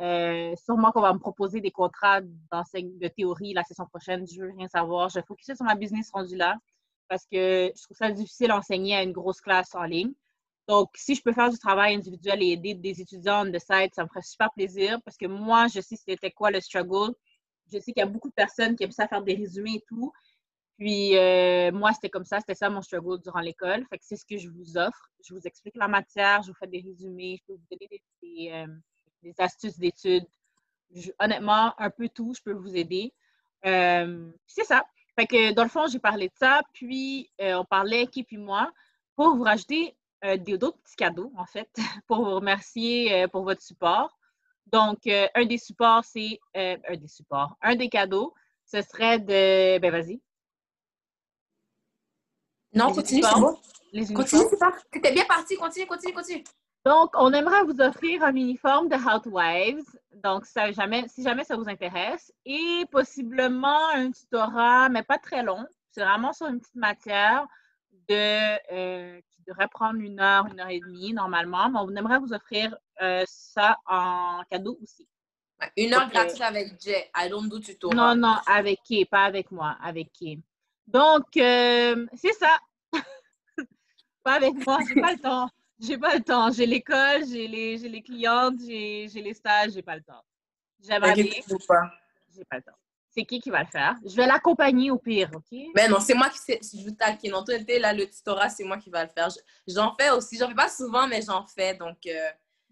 [0.00, 4.26] Euh, sûrement qu'on va me proposer des contrats de théorie la session prochaine.
[4.26, 5.08] Je ne veux rien savoir.
[5.08, 6.56] Je vais focuser sur ma business rendu là
[7.08, 10.12] parce que je trouve ça difficile d'enseigner à une grosse classe en ligne.
[10.68, 14.04] Donc, si je peux faire du travail individuel et aider des étudiants de site, ça
[14.04, 17.14] me ferait super plaisir parce que moi, je sais c'était quoi le struggle.
[17.72, 19.84] Je sais qu'il y a beaucoup de personnes qui aiment ça faire des résumés et
[19.88, 20.12] tout.
[20.78, 23.86] Puis, euh, moi, c'était comme ça, c'était ça mon struggle durant l'école.
[23.88, 25.10] Fait que c'est ce que je vous offre.
[25.26, 28.50] Je vous explique la matière, je vous fais des résumés, je peux vous donner des,
[28.50, 30.26] euh, astuces d'études.
[31.18, 33.12] Honnêtement, un peu tout, je peux vous aider.
[33.66, 34.84] Euh, c'est ça.
[35.18, 38.72] Fait que dans le fond, j'ai parlé de ça, puis on parlait, qui puis moi,
[39.14, 41.68] pour vous rajouter d'autres petits cadeaux, en fait,
[42.06, 44.18] pour vous remercier euh, pour votre support.
[44.66, 47.56] Donc, euh, un des supports, c'est un des supports.
[47.60, 49.78] Un des cadeaux, ce serait de.
[49.78, 50.20] Ben, vas-y.
[52.74, 53.58] Non, continue, c'est bon.
[54.14, 54.72] continue, c'est pas.
[54.90, 56.44] T'étais bien parti, continue, continue, continue.
[56.84, 59.84] Donc, on aimerait vous offrir un uniforme de Housewives.
[60.24, 62.32] Donc, ça, jamais, si jamais ça vous intéresse.
[62.44, 65.64] Et possiblement un tutorat, mais pas très long.
[65.90, 67.46] C'est vraiment sur une petite matière
[68.08, 72.76] de, devrait prendre une heure, une heure et demie normalement, mais on aimerait vous offrir
[73.00, 75.08] euh, ça en cadeau aussi.
[75.76, 77.10] Une heure gratuite avec Jay.
[77.16, 77.92] I don't do tuto.
[77.92, 79.04] Non, non, avec qui?
[79.04, 80.42] Pas avec moi, avec qui?
[80.86, 82.58] Donc, euh, c'est ça.
[84.24, 85.48] pas avec moi, j'ai pas le temps.
[85.78, 86.50] J'ai pas le temps.
[86.50, 90.24] J'ai l'école, j'ai les, les clientes, j'ai les stages, j'ai pas le temps.
[90.80, 91.24] J'aimerais bien.
[92.34, 92.81] J'ai pas le temps
[93.14, 93.94] c'est qui qui va le faire?
[94.04, 95.44] Je vais l'accompagner au pire, OK?
[95.50, 97.34] Mais ben non, c'est moi qui je vous taquine.
[97.34, 99.28] En tout cas, là, le tutorat, c'est moi qui va le faire.
[99.68, 100.38] J'en fais aussi.
[100.38, 101.74] J'en fais pas souvent, mais j'en fais.
[101.74, 102.28] Donc, euh,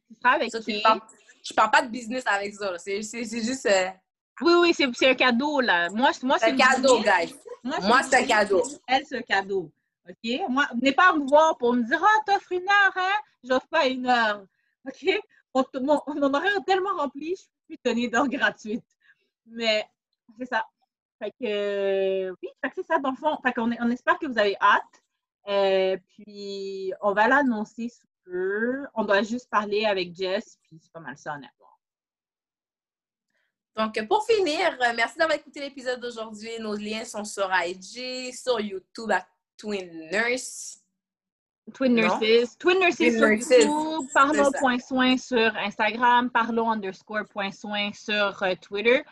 [0.09, 0.79] tu seras avec qui?
[0.79, 1.01] Je parle,
[1.55, 2.77] parle pas de business avec ça.
[2.79, 3.67] C'est juste...
[3.67, 3.89] Euh,
[4.43, 5.91] oui, oui, c'est un cadeau, là.
[5.91, 7.35] Moi, moi c'est un cadeau, guys.
[7.63, 8.63] Moi, c'est un cadeau.
[8.87, 9.71] Elle, c'est un cadeau.
[10.09, 10.41] OK?
[10.49, 13.21] Moi, venez pas me voir pour me dire, ah, t'offres une heure, hein?
[13.45, 14.45] J'offre pas une heure.
[14.87, 15.21] OK?
[15.55, 15.65] Mon,
[16.15, 18.85] mon, horaire est tellement rempli, je peux plus donner d'heure gratuite.
[19.47, 19.85] Mais
[20.39, 20.65] c'est ça.
[21.19, 23.37] Fait que, oui, c'est ça, dans le fond.
[23.43, 25.03] Fait qu'on on espère que vous avez hâte.
[25.49, 28.87] Euh, puis, on va l'annoncer sous peu.
[28.95, 31.67] On doit juste parler avec Jess, puis c'est pas mal ça, honnêtement.
[33.77, 36.51] Donc, pour finir, euh, merci d'avoir écouté l'épisode d'aujourd'hui.
[36.59, 39.27] Nos liens sont sur IG, sur YouTube à
[39.57, 40.81] Twin Nurse.
[41.73, 42.57] Twin Nurses.
[42.59, 49.03] Twin Nurses sur YouTube, parlons.soin sur Instagram, parlons underscore point soin sur euh, Twitter.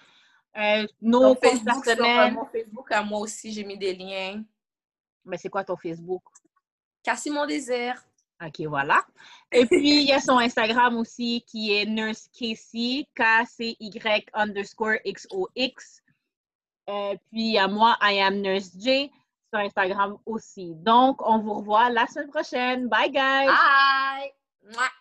[0.58, 2.32] Euh, nos personnels.
[2.32, 4.42] mon Facebook, à moi aussi, j'ai mis des liens.
[5.24, 6.22] Mais c'est quoi ton Facebook?
[7.02, 7.94] Cassie Mon Désir.
[8.44, 9.04] OK, voilà.
[9.52, 16.02] Et puis, il y a son Instagram aussi qui est Nurse Casey, K-C-Y underscore X-O-X.
[16.88, 19.10] Euh, puis, à moi, I am Nurse J
[19.52, 20.74] sur Instagram aussi.
[20.76, 22.88] Donc, on vous revoit la semaine prochaine.
[22.88, 23.48] Bye, guys!
[24.72, 24.98] Bye!